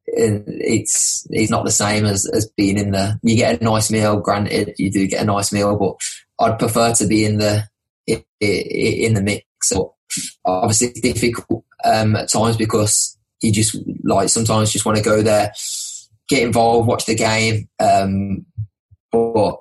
[0.07, 3.19] it's it's not the same as as being in the.
[3.23, 5.95] You get a nice meal, granted, you do get a nice meal, but
[6.45, 7.67] I'd prefer to be in the
[8.07, 9.45] in, in the mix.
[9.63, 9.95] So
[10.45, 15.53] obviously, difficult um, at times because you just like sometimes just want to go there,
[16.29, 17.67] get involved, watch the game.
[17.79, 18.45] Um,
[19.11, 19.57] but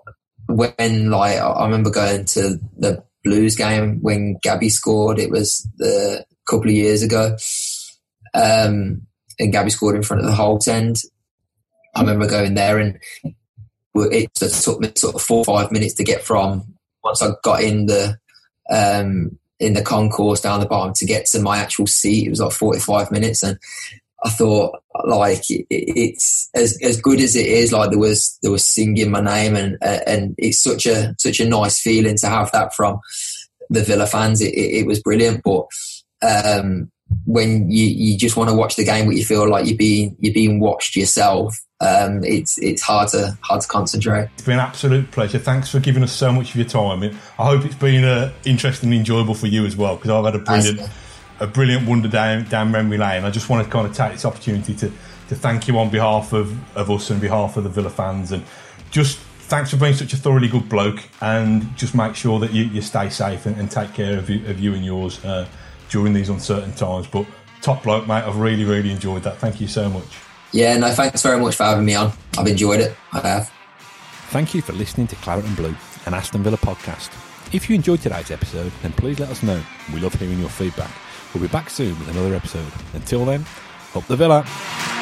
[0.49, 6.25] when like I remember going to the Blues game when Gabby scored, it was the
[6.49, 7.37] couple of years ago,
[8.35, 9.03] um,
[9.39, 10.97] and Gabby scored in front of the Holte end.
[11.95, 12.99] I remember going there and
[13.95, 16.75] it took me sort of four or five minutes to get from
[17.05, 18.19] once I got in the
[18.71, 22.27] um, in the concourse down the bottom to get to my actual seat.
[22.27, 23.43] It was like 45 minutes.
[23.43, 23.59] And
[24.25, 28.67] I thought like it's as, as good as it is, like there was, there was
[28.67, 32.75] singing my name and, and it's such a, such a nice feeling to have that
[32.75, 33.01] from
[33.71, 34.41] the Villa fans.
[34.41, 35.43] It, it, it was brilliant.
[35.43, 35.67] But,
[36.23, 36.91] um,
[37.27, 40.17] when you, you just want to watch the game, but you feel like you're being,
[40.19, 44.29] you're being watched yourself um, it's it's hard to hard to concentrate.
[44.35, 45.39] It's been an absolute pleasure.
[45.39, 47.03] Thanks for giving us so much of your time.
[47.03, 50.37] I hope it's been uh, interesting and enjoyable for you as well because I've had
[50.37, 50.91] a brilliant
[51.41, 53.25] a brilliant wonder down down memory lane.
[53.25, 54.93] I just want to kind of take this opportunity to
[55.29, 58.45] to thank you on behalf of, of us and behalf of the Villa fans and
[58.91, 62.65] just thanks for being such a thoroughly good bloke and just make sure that you,
[62.65, 65.49] you stay safe and, and take care of you, of you and yours uh,
[65.89, 67.07] during these uncertain times.
[67.07, 67.27] But
[67.61, 68.25] top bloke, mate.
[68.25, 69.39] I've really, really enjoyed that.
[69.39, 70.19] Thank you so much.
[70.53, 72.13] Yeah, no, thanks very much for having me on.
[72.39, 72.95] I've enjoyed it.
[73.13, 73.51] I have.
[74.29, 75.75] Thank you for listening to Claret and Blue,
[76.07, 77.11] an Aston Villa podcast.
[77.55, 79.63] If you enjoyed today's episode, then please let us know.
[79.93, 80.91] We love hearing your feedback.
[81.35, 82.73] We'll be back soon with another episode.
[82.95, 83.45] Until then,
[83.95, 85.02] up the Villa.